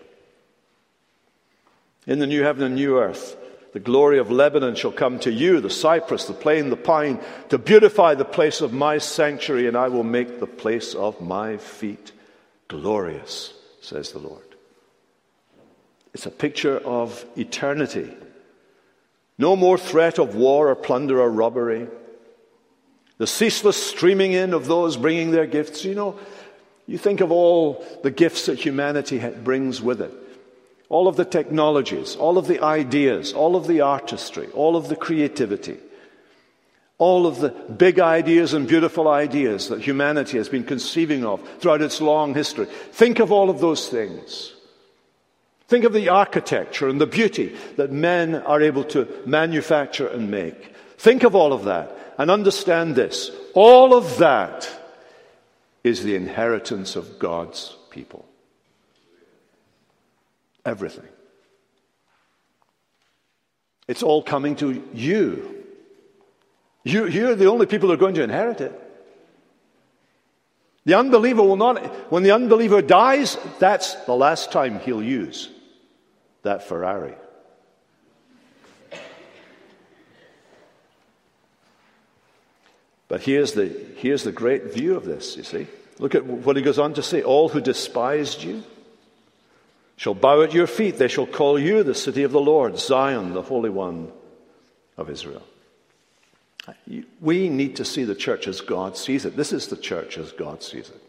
In 2.07 2.19
the 2.19 2.27
new 2.27 2.43
heaven 2.43 2.63
and 2.63 2.75
new 2.75 2.99
earth, 2.99 3.37
the 3.73 3.81
glory 3.81 4.19
of 4.19 4.31
Lebanon 4.31 4.77
shall 4.77 4.93
come 4.93 5.19
to 5.21 5.33
you, 5.33 5.61
the 5.61 5.69
cypress, 5.69 6.27
the 6.27 6.33
plane, 6.33 6.71
the 6.71 6.77
pine, 6.77 7.19
to 7.49 7.59
beautify 7.59 8.15
the 8.15 8.25
place 8.25 8.61
of 8.61 8.73
my 8.73 8.99
sanctuary, 8.99 9.67
and 9.67 9.77
I 9.77 9.89
will 9.89 10.05
make 10.05 10.39
the 10.39 10.47
place 10.47 10.95
of 10.95 11.21
my 11.21 11.57
feet 11.57 12.13
glorious, 12.69 13.53
says 13.81 14.13
the 14.13 14.21
Lord. 14.21 14.43
It's 16.13 16.27
a 16.27 16.31
picture 16.31 16.79
of 16.79 17.25
eternity. 17.37 18.13
No 19.39 19.57
more 19.57 19.79
threat 19.79 20.19
of 20.19 20.35
war 20.35 20.69
or 20.69 20.75
plunder 20.75 21.21
or 21.21 21.31
robbery. 21.31 21.89
The 23.19 23.27
ceaseless 23.27 23.77
streaming 23.77 24.33
in 24.33 24.55
of 24.55 24.67
those 24.67 24.97
bringing 24.97 25.31
their 25.31 25.47
gifts. 25.47 25.85
You 25.85 25.95
know, 25.95 26.19
you 26.87 26.99
think 26.99 27.21
of 27.21 27.33
all 27.33 27.85
the 28.03 28.11
gifts 28.11 28.47
that 28.47 28.59
humanity 28.59 29.19
brings 29.43 29.81
with 29.81 30.01
it. 30.01 30.13
All 30.89 31.09
of 31.09 31.17
the 31.17 31.25
technologies, 31.25 32.15
all 32.17 32.39
of 32.39 32.47
the 32.47 32.63
ideas, 32.63 33.33
all 33.33 33.57
of 33.57 33.67
the 33.67 33.81
artistry, 33.81 34.49
all 34.49 34.77
of 34.77 34.89
the 34.89 34.97
creativity, 34.97 35.79
all 36.99 37.27
of 37.27 37.41
the 37.41 37.49
big 37.49 37.99
ideas 37.99 38.55
and 38.55 38.69
beautiful 38.69 39.09
ideas 39.09 39.69
that 39.69 39.81
humanity 39.81 40.39
has 40.39 40.49
been 40.49 40.63
conceiving 40.63 41.25
of 41.25 41.41
throughout 41.59 41.83
its 41.83 42.01
long 42.01 42.35
history. 42.35 42.67
Think 42.67 43.19
of 43.19 43.33
all 43.33 43.51
of 43.51 43.61
those 43.61 43.89
things. 43.89 44.54
Think 45.75 45.87
of 45.87 45.93
the 45.93 46.11
architecture 46.11 46.89
and 46.89 47.01
the 47.01 47.07
beauty 47.09 47.57
that 47.75 47.91
men 47.91 48.37
are 48.37 48.63
able 48.63 48.85
to 48.85 49.09
manufacture 49.27 50.07
and 50.07 50.31
make. 50.31 50.73
Think 50.99 51.25
of 51.25 51.35
all 51.35 51.53
of 51.53 51.65
that 51.65 52.15
and 52.17 52.31
understand 52.31 52.95
this. 52.95 53.33
All 53.55 53.93
of 53.93 54.19
that 54.19 54.71
is 55.83 56.05
the 56.05 56.15
inheritance 56.15 56.95
of 56.95 57.19
God's 57.19 57.77
people. 57.91 58.25
Everything. 60.65 61.09
It's 63.89 64.05
all 64.05 64.23
coming 64.23 64.55
to 64.55 64.81
you. 64.95 65.65
you. 66.85 67.09
You're 67.09 67.35
the 67.35 67.51
only 67.51 67.67
people 67.67 67.89
who 67.89 67.95
are 67.95 68.05
going 68.05 68.15
to 68.15 68.23
inherit 68.23 68.61
it. 68.61 68.81
The 70.85 70.95
unbeliever 70.95 71.43
will 71.43 71.57
not, 71.57 72.13
when 72.13 72.23
the 72.23 72.31
unbeliever 72.31 72.81
dies, 72.81 73.37
that's 73.59 73.97
the 74.05 74.15
last 74.15 74.53
time 74.53 74.79
he'll 74.79 75.03
use 75.03 75.51
that 76.45 76.67
Ferrari. 76.67 77.15
But 83.09 83.23
here's 83.23 83.53
the, 83.53 83.67
here's 83.97 84.25
the 84.25 84.33
great 84.33 84.73
view 84.73 84.97
of 84.97 85.05
this, 85.05 85.37
you 85.37 85.43
see. 85.43 85.67
Look 85.99 86.15
at 86.15 86.25
what 86.25 86.57
he 86.57 86.63
goes 86.63 86.79
on 86.79 86.95
to 86.95 87.03
say. 87.03 87.23
All 87.23 87.49
who 87.49 87.61
despised 87.61 88.43
you 88.43 88.63
shall 89.97 90.15
bow 90.15 90.43
at 90.43 90.55
your 90.55 90.67
feet. 90.67 90.99
They 90.99 91.09
shall 91.09 91.27
call 91.27 91.59
you 91.59 91.83
the 91.83 91.95
city 91.95 92.23
of 92.23 92.33
the 92.33 92.41
Lord, 92.41 92.79
Zion, 92.79 93.33
the 93.35 93.43
Holy 93.43 93.71
One 93.71 94.11
of 94.97 95.11
Israel. 95.11 95.43
We 97.21 97.49
need 97.49 97.77
to 97.77 97.85
see 97.85 98.05
the 98.05 98.15
church 98.15 98.49
as 98.49 98.61
God 98.61 98.97
sees 98.97 99.25
it. 99.25 99.37
This 99.37 99.53
is 99.53 99.69
the 99.69 99.77
church 99.77 100.19
as 100.19 100.33
God 100.33 100.63
sees 100.63 100.89
it. 100.89 101.03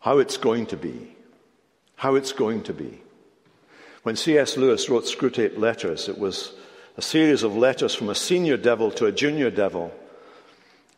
How 0.00 0.18
it's 0.18 0.36
going 0.36 0.66
to 0.66 0.76
be. 0.76 1.16
How 1.96 2.16
it's 2.16 2.32
going 2.32 2.64
to 2.64 2.74
be. 2.74 3.00
When 4.02 4.16
C.S. 4.16 4.56
Lewis 4.56 4.88
wrote 4.88 5.04
Screwtape 5.04 5.58
Letters, 5.58 6.08
it 6.08 6.18
was 6.18 6.52
a 6.96 7.02
series 7.02 7.42
of 7.42 7.56
letters 7.56 7.94
from 7.94 8.08
a 8.08 8.14
senior 8.14 8.56
devil 8.56 8.90
to 8.92 9.06
a 9.06 9.12
junior 9.12 9.50
devil. 9.50 9.92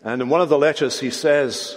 And 0.03 0.22
in 0.22 0.28
one 0.28 0.40
of 0.40 0.48
the 0.48 0.59
letters, 0.59 1.01
he 1.01 1.11
says 1.11 1.76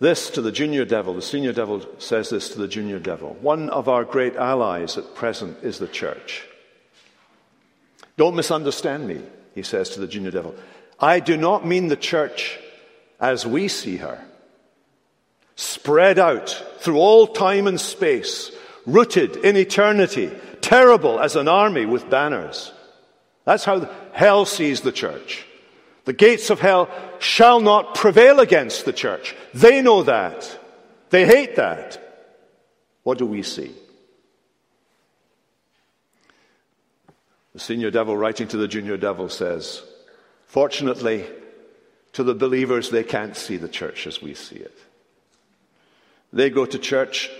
this 0.00 0.30
to 0.30 0.42
the 0.42 0.52
junior 0.52 0.84
devil. 0.84 1.14
The 1.14 1.22
senior 1.22 1.52
devil 1.52 1.84
says 1.98 2.30
this 2.30 2.50
to 2.50 2.58
the 2.58 2.68
junior 2.68 2.98
devil. 2.98 3.36
One 3.40 3.70
of 3.70 3.88
our 3.88 4.04
great 4.04 4.36
allies 4.36 4.96
at 4.98 5.14
present 5.14 5.58
is 5.62 5.78
the 5.78 5.88
church. 5.88 6.44
Don't 8.16 8.36
misunderstand 8.36 9.08
me 9.08 9.22
he 9.54 9.62
says 9.62 9.90
to 9.90 10.00
the 10.00 10.06
junior 10.06 10.30
devil. 10.30 10.54
I 10.98 11.20
do 11.20 11.36
not 11.36 11.66
mean 11.66 11.88
the 11.88 11.96
church 11.96 12.58
as 13.20 13.46
we 13.46 13.68
see 13.68 13.96
her, 13.98 14.22
spread 15.56 16.18
out 16.18 16.50
through 16.78 16.98
all 16.98 17.26
time 17.28 17.66
and 17.66 17.80
space, 17.80 18.50
rooted 18.86 19.36
in 19.36 19.56
eternity, 19.56 20.30
terrible 20.60 21.20
as 21.20 21.36
an 21.36 21.48
army 21.48 21.86
with 21.86 22.10
banners. 22.10 22.72
That's 23.44 23.64
how 23.64 23.88
hell 24.12 24.44
sees 24.44 24.80
the 24.80 24.92
church. 24.92 25.44
The 26.04 26.12
gates 26.12 26.50
of 26.50 26.60
hell 26.60 26.88
shall 27.18 27.60
not 27.60 27.94
prevail 27.94 28.40
against 28.40 28.84
the 28.84 28.92
church. 28.92 29.34
They 29.54 29.80
know 29.80 30.02
that. 30.02 30.58
They 31.10 31.26
hate 31.26 31.56
that. 31.56 32.00
What 33.02 33.18
do 33.18 33.26
we 33.26 33.42
see? 33.42 33.72
The 37.52 37.60
senior 37.60 37.90
devil, 37.90 38.16
writing 38.16 38.48
to 38.48 38.56
the 38.56 38.68
junior 38.68 38.96
devil, 38.96 39.28
says, 39.28 39.82
Fortunately, 40.46 41.24
to 42.12 42.22
the 42.22 42.34
believers, 42.34 42.90
they 42.90 43.04
can't 43.04 43.36
see 43.36 43.56
the 43.56 43.68
church 43.68 44.06
as 44.06 44.20
we 44.20 44.34
see 44.34 44.56
it. 44.56 44.76
They 46.32 46.50
go 46.50 46.66
to 46.66 46.78
church 46.78 47.30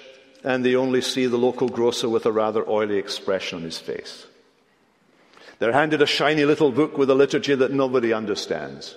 and 0.45 0.65
they 0.65 0.77
only 0.77 1.01
see 1.01 1.27
the 1.27 1.39
local 1.39 1.69
grocer 1.69 2.09
with 2.09 2.27
a 2.27 2.33
rather 2.33 2.69
oily 2.69 2.99
expression 2.99 3.59
on 3.59 3.65
his 3.65 3.79
face. 3.79 4.27
They're 5.59 5.73
handed 5.73 6.03
a 6.03 6.07
shiny 6.07 6.45
little 6.45 6.71
book 6.71 6.99
with 6.99 7.09
a 7.09 7.15
liturgy 7.15 7.55
that 7.55 7.73
nobody 7.73 8.13
understands. 8.13 8.97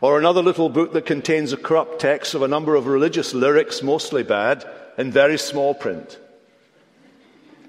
Or 0.00 0.18
another 0.18 0.42
little 0.42 0.68
book 0.68 0.92
that 0.94 1.06
contains 1.06 1.52
a 1.52 1.56
corrupt 1.56 2.00
text 2.00 2.34
of 2.34 2.42
a 2.42 2.48
number 2.48 2.76
of 2.76 2.86
religious 2.86 3.34
lyrics, 3.34 3.82
mostly 3.82 4.22
bad, 4.22 4.64
in 4.96 5.10
very 5.10 5.36
small 5.36 5.74
print. 5.74 6.18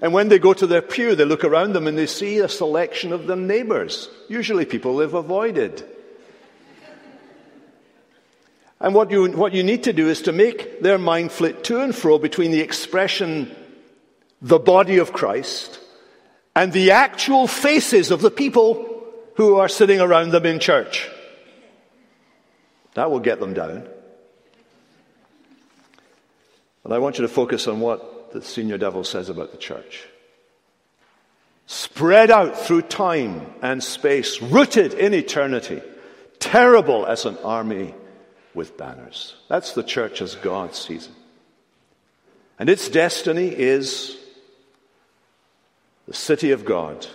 And 0.00 0.14
when 0.14 0.28
they 0.28 0.38
go 0.38 0.54
to 0.54 0.66
their 0.66 0.80
pew, 0.80 1.14
they 1.14 1.24
look 1.24 1.44
around 1.44 1.74
them 1.74 1.86
and 1.86 1.98
they 1.98 2.06
see 2.06 2.38
a 2.38 2.48
selection 2.48 3.12
of 3.12 3.26
their 3.26 3.36
neighbors, 3.36 4.08
usually 4.28 4.64
people 4.64 4.96
they've 4.96 5.12
avoided. 5.12 5.84
And 8.80 8.94
what 8.94 9.10
you, 9.10 9.30
what 9.32 9.52
you 9.52 9.62
need 9.62 9.84
to 9.84 9.92
do 9.92 10.08
is 10.08 10.22
to 10.22 10.32
make 10.32 10.80
their 10.80 10.98
mind 10.98 11.32
flit 11.32 11.64
to 11.64 11.80
and 11.80 11.94
fro 11.94 12.18
between 12.18 12.50
the 12.50 12.60
expression, 12.60 13.54
the 14.40 14.58
body 14.58 14.98
of 14.98 15.12
Christ, 15.12 15.78
and 16.56 16.72
the 16.72 16.92
actual 16.92 17.46
faces 17.46 18.10
of 18.10 18.22
the 18.22 18.30
people 18.30 19.04
who 19.36 19.56
are 19.56 19.68
sitting 19.68 20.00
around 20.00 20.30
them 20.30 20.46
in 20.46 20.60
church. 20.60 21.08
That 22.94 23.10
will 23.10 23.20
get 23.20 23.38
them 23.38 23.52
down. 23.52 23.86
But 26.82 26.92
I 26.92 26.98
want 26.98 27.18
you 27.18 27.22
to 27.22 27.28
focus 27.28 27.66
on 27.66 27.80
what 27.80 28.32
the 28.32 28.42
senior 28.42 28.78
devil 28.78 29.04
says 29.04 29.28
about 29.28 29.52
the 29.52 29.58
church. 29.58 30.06
Spread 31.66 32.30
out 32.30 32.58
through 32.58 32.82
time 32.82 33.46
and 33.62 33.84
space, 33.84 34.40
rooted 34.40 34.94
in 34.94 35.14
eternity, 35.14 35.82
terrible 36.40 37.06
as 37.06 37.26
an 37.26 37.36
army 37.44 37.94
with 38.54 38.76
banners. 38.76 39.36
That's 39.48 39.72
the 39.72 39.82
church 39.82 40.20
as 40.22 40.34
God 40.34 40.74
sees 40.74 41.06
it. 41.06 41.12
And 42.58 42.68
its 42.68 42.88
destiny 42.88 43.48
is 43.48 44.18
the 46.06 46.14
city 46.14 46.50
of 46.50 46.64
God. 46.64 47.06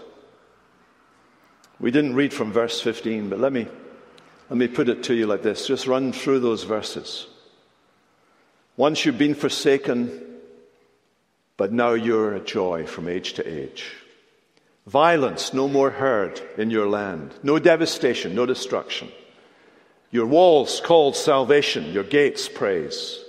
We 1.80 1.92
didn't 1.92 2.16
read 2.16 2.34
from 2.34 2.52
verse 2.52 2.80
15, 2.82 3.30
but 3.30 3.40
let 3.40 3.52
me, 3.54 3.68
let 4.50 4.58
me 4.58 4.68
put 4.68 4.90
it 4.90 5.04
to 5.04 5.14
you 5.14 5.28
like 5.28 5.44
this. 5.44 5.68
Just 5.68 5.88
run 5.88 6.14
through 6.14 6.40
those 6.40 6.64
verses. 6.64 7.28
Once 8.78 9.06
you've 9.06 9.18
been 9.18 9.36
forsaken, 9.36 10.22
but 11.58 11.72
now 11.72 11.94
you're 11.94 12.34
a 12.34 12.40
joy 12.40 12.86
from 12.86 13.08
age 13.08 13.34
to 13.34 13.48
age. 13.48 13.94
Violence 14.88 15.54
no 15.54 15.68
more 15.68 15.90
heard 15.90 16.42
in 16.58 16.70
your 16.70 16.88
land, 16.88 17.34
no 17.44 17.60
devastation, 17.60 18.36
no 18.36 18.46
destruction. 18.46 19.12
Your 20.12 20.26
walls 20.26 20.82
called 20.82 21.16
salvation, 21.16 21.91
your 21.91 22.03
gates 22.03 22.47
praise. 22.47 23.20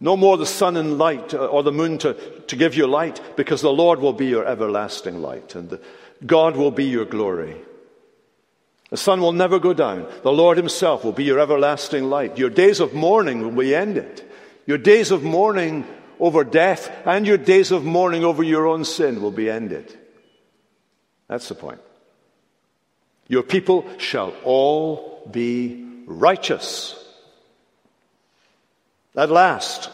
No 0.00 0.16
more 0.16 0.36
the 0.36 0.46
sun 0.46 0.76
and 0.76 0.96
light 0.96 1.34
uh, 1.34 1.46
or 1.46 1.62
the 1.62 1.72
moon 1.72 1.98
to, 1.98 2.14
to 2.14 2.56
give 2.56 2.74
you 2.74 2.86
light, 2.86 3.20
because 3.36 3.60
the 3.60 3.72
Lord 3.72 4.00
will 4.00 4.12
be 4.12 4.26
your 4.26 4.46
everlasting 4.46 5.20
light, 5.20 5.54
and 5.54 5.78
God 6.24 6.56
will 6.56 6.70
be 6.70 6.84
your 6.84 7.04
glory. 7.04 7.56
The 8.90 8.96
sun 8.96 9.20
will 9.20 9.32
never 9.32 9.58
go 9.58 9.74
down. 9.74 10.06
The 10.22 10.32
Lord 10.32 10.56
Himself 10.56 11.04
will 11.04 11.12
be 11.12 11.24
your 11.24 11.40
everlasting 11.40 12.04
light. 12.04 12.38
Your 12.38 12.48
days 12.48 12.80
of 12.80 12.94
mourning 12.94 13.42
will 13.42 13.50
be 13.50 13.74
ended. 13.74 14.22
Your 14.66 14.78
days 14.78 15.10
of 15.10 15.22
mourning 15.22 15.86
over 16.20 16.44
death 16.44 16.90
and 17.04 17.26
your 17.26 17.38
days 17.38 17.70
of 17.70 17.84
mourning 17.84 18.24
over 18.24 18.42
your 18.42 18.66
own 18.66 18.84
sin 18.84 19.20
will 19.20 19.30
be 19.30 19.50
ended. 19.50 19.96
That's 21.28 21.48
the 21.48 21.54
point. 21.54 21.80
Your 23.28 23.42
people 23.42 23.86
shall 23.98 24.34
all 24.42 25.28
be 25.30 25.86
righteous. 26.06 26.94
At 29.14 29.30
last. 29.30 29.90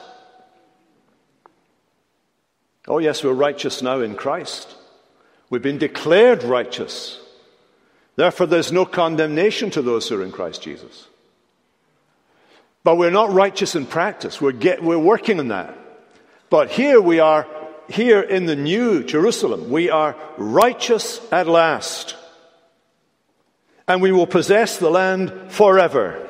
Oh, 2.86 2.98
yes, 2.98 3.24
we're 3.24 3.32
righteous 3.32 3.82
now 3.82 4.00
in 4.00 4.14
Christ. 4.14 4.76
We've 5.50 5.62
been 5.62 5.78
declared 5.78 6.42
righteous. 6.42 7.20
Therefore, 8.16 8.46
there's 8.46 8.70
no 8.72 8.84
condemnation 8.84 9.70
to 9.70 9.82
those 9.82 10.08
who 10.08 10.20
are 10.20 10.24
in 10.24 10.30
Christ 10.30 10.62
Jesus. 10.62 11.08
But 12.84 12.96
we're 12.96 13.10
not 13.10 13.32
righteous 13.32 13.74
in 13.74 13.86
practice. 13.86 14.40
We're, 14.40 14.52
get, 14.52 14.82
we're 14.82 14.98
working 14.98 15.40
on 15.40 15.48
that. 15.48 15.76
But 16.50 16.70
here 16.70 17.00
we 17.00 17.18
are, 17.18 17.46
here 17.88 18.20
in 18.20 18.46
the 18.46 18.56
new 18.56 19.02
Jerusalem, 19.02 19.70
we 19.70 19.90
are 19.90 20.14
righteous 20.36 21.20
at 21.32 21.48
last. 21.48 22.14
And 23.86 24.00
we 24.00 24.12
will 24.12 24.26
possess 24.26 24.78
the 24.78 24.90
land 24.90 25.32
forever. 25.48 26.26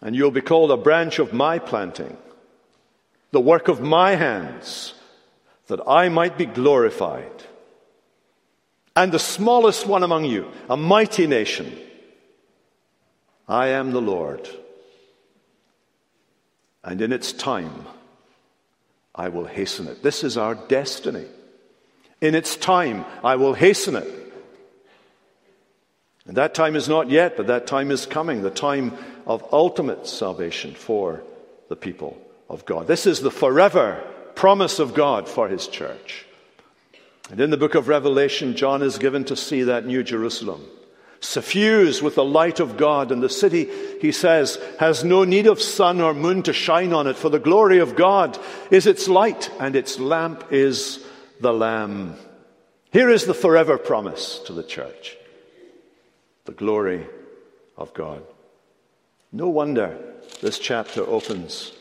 And 0.00 0.14
you'll 0.14 0.30
be 0.30 0.40
called 0.40 0.70
a 0.70 0.76
branch 0.76 1.18
of 1.18 1.32
my 1.32 1.58
planting, 1.58 2.16
the 3.30 3.40
work 3.40 3.68
of 3.68 3.80
my 3.80 4.16
hands, 4.16 4.92
that 5.68 5.80
I 5.88 6.10
might 6.10 6.36
be 6.36 6.44
glorified. 6.44 7.32
And 8.94 9.10
the 9.10 9.18
smallest 9.18 9.86
one 9.86 10.02
among 10.02 10.26
you, 10.26 10.50
a 10.68 10.76
mighty 10.76 11.26
nation, 11.26 11.76
I 13.48 13.68
am 13.68 13.92
the 13.92 14.02
Lord 14.02 14.48
and 16.84 17.00
in 17.00 17.12
its 17.12 17.32
time, 17.32 17.86
I 19.14 19.30
will 19.30 19.46
hasten 19.46 19.88
it. 19.88 20.02
This 20.02 20.22
is 20.22 20.36
our 20.36 20.54
destiny. 20.54 21.24
In 22.20 22.34
its 22.34 22.56
time, 22.56 23.04
I 23.22 23.36
will 23.36 23.54
hasten 23.54 23.96
it. 23.96 24.23
And 26.26 26.36
that 26.36 26.54
time 26.54 26.74
is 26.74 26.88
not 26.88 27.10
yet, 27.10 27.36
but 27.36 27.48
that 27.48 27.66
time 27.66 27.90
is 27.90 28.06
coming, 28.06 28.42
the 28.42 28.50
time 28.50 28.92
of 29.26 29.44
ultimate 29.52 30.06
salvation 30.06 30.74
for 30.74 31.22
the 31.68 31.76
people 31.76 32.16
of 32.48 32.64
God. 32.64 32.86
This 32.86 33.06
is 33.06 33.20
the 33.20 33.30
forever 33.30 34.02
promise 34.34 34.78
of 34.78 34.94
God 34.94 35.28
for 35.28 35.48
his 35.48 35.68
church. 35.68 36.24
And 37.30 37.40
in 37.40 37.50
the 37.50 37.56
book 37.56 37.74
of 37.74 37.88
Revelation, 37.88 38.56
John 38.56 38.82
is 38.82 38.98
given 38.98 39.24
to 39.24 39.36
see 39.36 39.64
that 39.64 39.86
new 39.86 40.02
Jerusalem 40.02 40.64
suffused 41.20 42.02
with 42.02 42.14
the 42.16 42.24
light 42.24 42.60
of 42.60 42.76
God. 42.76 43.10
And 43.10 43.22
the 43.22 43.30
city, 43.30 43.68
he 44.00 44.12
says, 44.12 44.58
has 44.78 45.04
no 45.04 45.24
need 45.24 45.46
of 45.46 45.60
sun 45.60 46.00
or 46.00 46.12
moon 46.12 46.42
to 46.42 46.52
shine 46.52 46.92
on 46.92 47.06
it, 47.06 47.16
for 47.16 47.30
the 47.30 47.38
glory 47.38 47.78
of 47.78 47.96
God 47.96 48.38
is 48.70 48.86
its 48.86 49.08
light, 49.08 49.50
and 49.58 49.74
its 49.74 49.98
lamp 49.98 50.44
is 50.52 51.04
the 51.40 51.52
Lamb. 51.52 52.16
Here 52.92 53.08
is 53.08 53.24
the 53.24 53.34
forever 53.34 53.78
promise 53.78 54.38
to 54.40 54.52
the 54.52 54.62
church 54.62 55.16
the 56.44 56.52
glory 56.52 57.06
of 57.76 57.92
God. 57.94 58.22
No 59.32 59.48
wonder 59.48 59.98
this 60.40 60.58
chapter 60.58 61.02
opens 61.02 61.72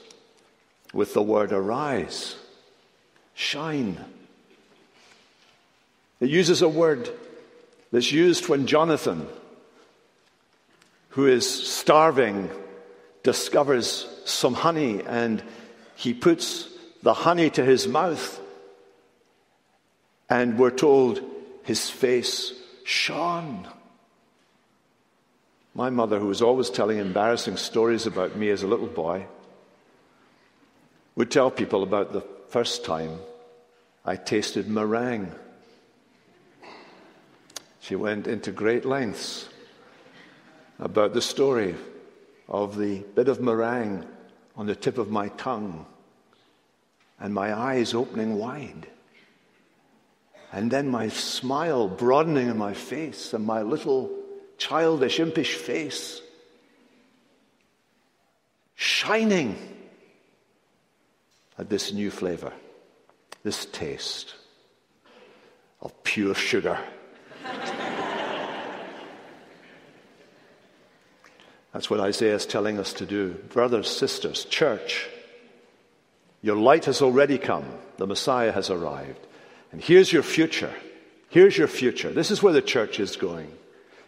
with 0.94 1.14
the 1.14 1.22
word 1.22 1.52
arise, 1.52 2.36
shine. 3.34 3.98
It 6.20 6.30
uses 6.30 6.62
a 6.62 6.70
word 6.70 7.10
that's 7.92 8.12
used 8.12 8.48
when 8.48 8.66
Jonathan, 8.66 9.28
who 11.10 11.28
is 11.28 11.48
starving, 11.48 12.50
discovers 13.24 14.08
some 14.26 14.54
honey 14.54 15.02
and 15.06 15.44
he 15.96 16.14
puts 16.14 16.70
the 17.02 17.14
honey 17.14 17.50
to 17.52 17.64
his 17.64 17.88
mouth. 17.88 18.40
And 20.30 20.58
we're 20.58 20.72
told 20.72 21.22
his 21.64 21.90
face 21.90 22.54
shone. 22.84 23.68
My 25.76 25.90
mother, 25.90 26.20
who 26.20 26.28
was 26.28 26.42
always 26.42 26.70
telling 26.70 27.00
embarrassing 27.00 27.58
stories 27.58 28.06
about 28.06 28.36
me 28.36 28.50
as 28.50 28.62
a 28.62 28.68
little 28.68 28.88
boy, 28.88 29.26
would 31.16 31.32
tell 31.32 31.50
people 31.50 31.82
about 31.82 32.14
the 32.14 32.22
first 32.50 32.86
time 32.86 33.18
I 34.06 34.16
tasted 34.16 34.68
meringue. 34.68 35.34
She 37.80 37.96
went 37.96 38.28
into 38.28 38.52
great 38.52 38.86
lengths 38.86 39.50
about 40.80 41.14
the 41.14 41.22
story 41.22 41.76
of 42.48 42.78
the 42.78 43.00
bit 43.16 43.28
of 43.28 43.42
meringue 43.42 44.06
on 44.56 44.68
the 44.68 44.76
tip 44.76 44.98
of 44.98 45.10
my 45.10 45.30
tongue 45.30 45.86
and 47.20 47.34
my 47.34 47.54
eyes 47.54 47.94
opening 47.94 48.38
wide. 48.38 48.88
And 50.52 50.70
then 50.70 50.88
my 50.88 51.10
smile 51.10 51.88
broadening 51.88 52.48
in 52.48 52.58
my 52.58 52.74
face 52.74 53.34
and 53.34 53.44
my 53.44 53.64
little 53.64 54.23
childish, 54.64 55.20
impish 55.20 55.56
face 55.56 56.22
shining 58.76 59.58
at 61.58 61.70
this 61.70 61.92
new 61.92 62.10
flavor, 62.10 62.54
this 63.44 63.66
taste 63.66 64.36
of 65.82 66.04
pure 66.04 66.34
sugar. 66.34 66.80
That's 71.74 71.90
what 71.90 72.00
Isaiah 72.00 72.36
is 72.36 72.46
telling 72.46 72.80
us 72.80 72.94
to 72.94 73.06
do. 73.06 73.34
Brothers, 73.50 73.90
sisters, 73.90 74.46
church, 74.46 75.08
your 76.42 76.56
light 76.56 76.86
has 76.86 77.02
already 77.02 77.38
come. 77.38 77.66
The 77.98 78.08
Messiah 78.08 78.54
has 78.54 78.70
arrived. 78.70 79.20
And 79.74 79.82
here's 79.82 80.14
your 80.14 80.24
future. 80.24 80.74
Here's 81.30 81.58
your 81.58 81.68
future. 81.68 82.12
This 82.12 82.32
is 82.32 82.42
where 82.42 82.54
the 82.54 82.62
church 82.62 83.02
is 83.02 83.18
going. 83.18 83.52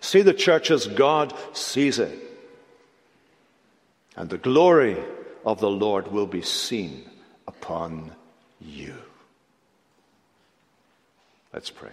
See 0.06 0.22
the 0.22 0.36
church 0.36 0.70
as 0.70 0.86
God 0.86 1.34
sees 1.53 1.97
it. 1.97 2.16
And 4.16 4.30
the 4.30 4.38
glory 4.38 4.97
of 5.43 5.60
the 5.60 5.70
Lord 5.70 6.12
will 6.12 6.28
be 6.28 6.43
seen 6.43 7.10
upon 7.47 8.12
you. 8.62 8.93
Let's 11.51 11.72
pray. 11.72 11.89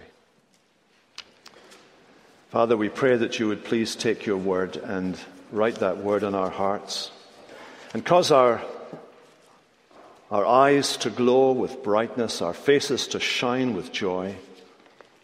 Father, 2.51 2.77
we 2.77 2.87
pray 2.87 3.17
that 3.17 3.39
you 3.39 3.47
would 3.47 3.65
please 3.65 3.95
take 3.95 4.27
your 4.27 4.37
word 4.37 4.77
and 4.77 5.17
write 5.51 5.77
that 5.77 5.97
word 5.97 6.23
on 6.23 6.35
our 6.35 6.51
hearts 6.51 7.09
and 7.95 8.05
cause 8.05 8.31
our, 8.31 8.61
our 10.29 10.45
eyes 10.45 10.97
to 10.97 11.09
glow 11.09 11.51
with 11.51 11.81
brightness, 11.81 12.43
our 12.43 12.53
faces 12.53 13.07
to 13.07 13.19
shine 13.19 13.73
with 13.73 13.91
joy, 13.91 14.35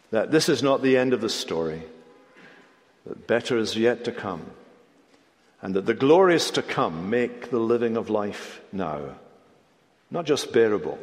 that 0.09 0.31
this 0.31 0.49
is 0.49 0.63
not 0.63 0.81
the 0.81 0.97
end 0.97 1.13
of 1.13 1.21
the 1.21 1.29
story, 1.29 1.83
that 3.09 3.27
better 3.27 3.57
is 3.57 3.75
yet 3.75 4.05
to 4.05 4.11
come, 4.13 4.45
and 5.61 5.75
that 5.75 5.85
the 5.85 5.93
glories 5.93 6.51
to 6.51 6.61
come 6.61 7.09
make 7.09 7.49
the 7.49 7.59
living 7.59 7.97
of 7.97 8.09
life 8.09 8.61
now 8.71 9.15
not 10.11 10.25
just 10.25 10.51
bearable, 10.51 10.97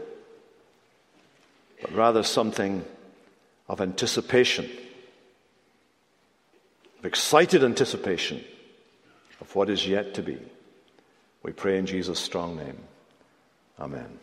but 1.81 1.93
rather 1.95 2.23
something 2.23 2.85
of 3.69 3.81
anticipation, 3.81 4.69
of 6.99 7.05
excited 7.05 7.63
anticipation 7.63 8.43
of 9.41 9.55
what 9.55 9.71
is 9.71 9.87
yet 9.87 10.15
to 10.15 10.23
be. 10.23 10.39
We 11.43 11.53
pray 11.53 11.79
in 11.79 11.87
Jesus' 11.87 12.19
strong 12.19 12.57
name. 12.57 12.79
Amen. 13.79 14.19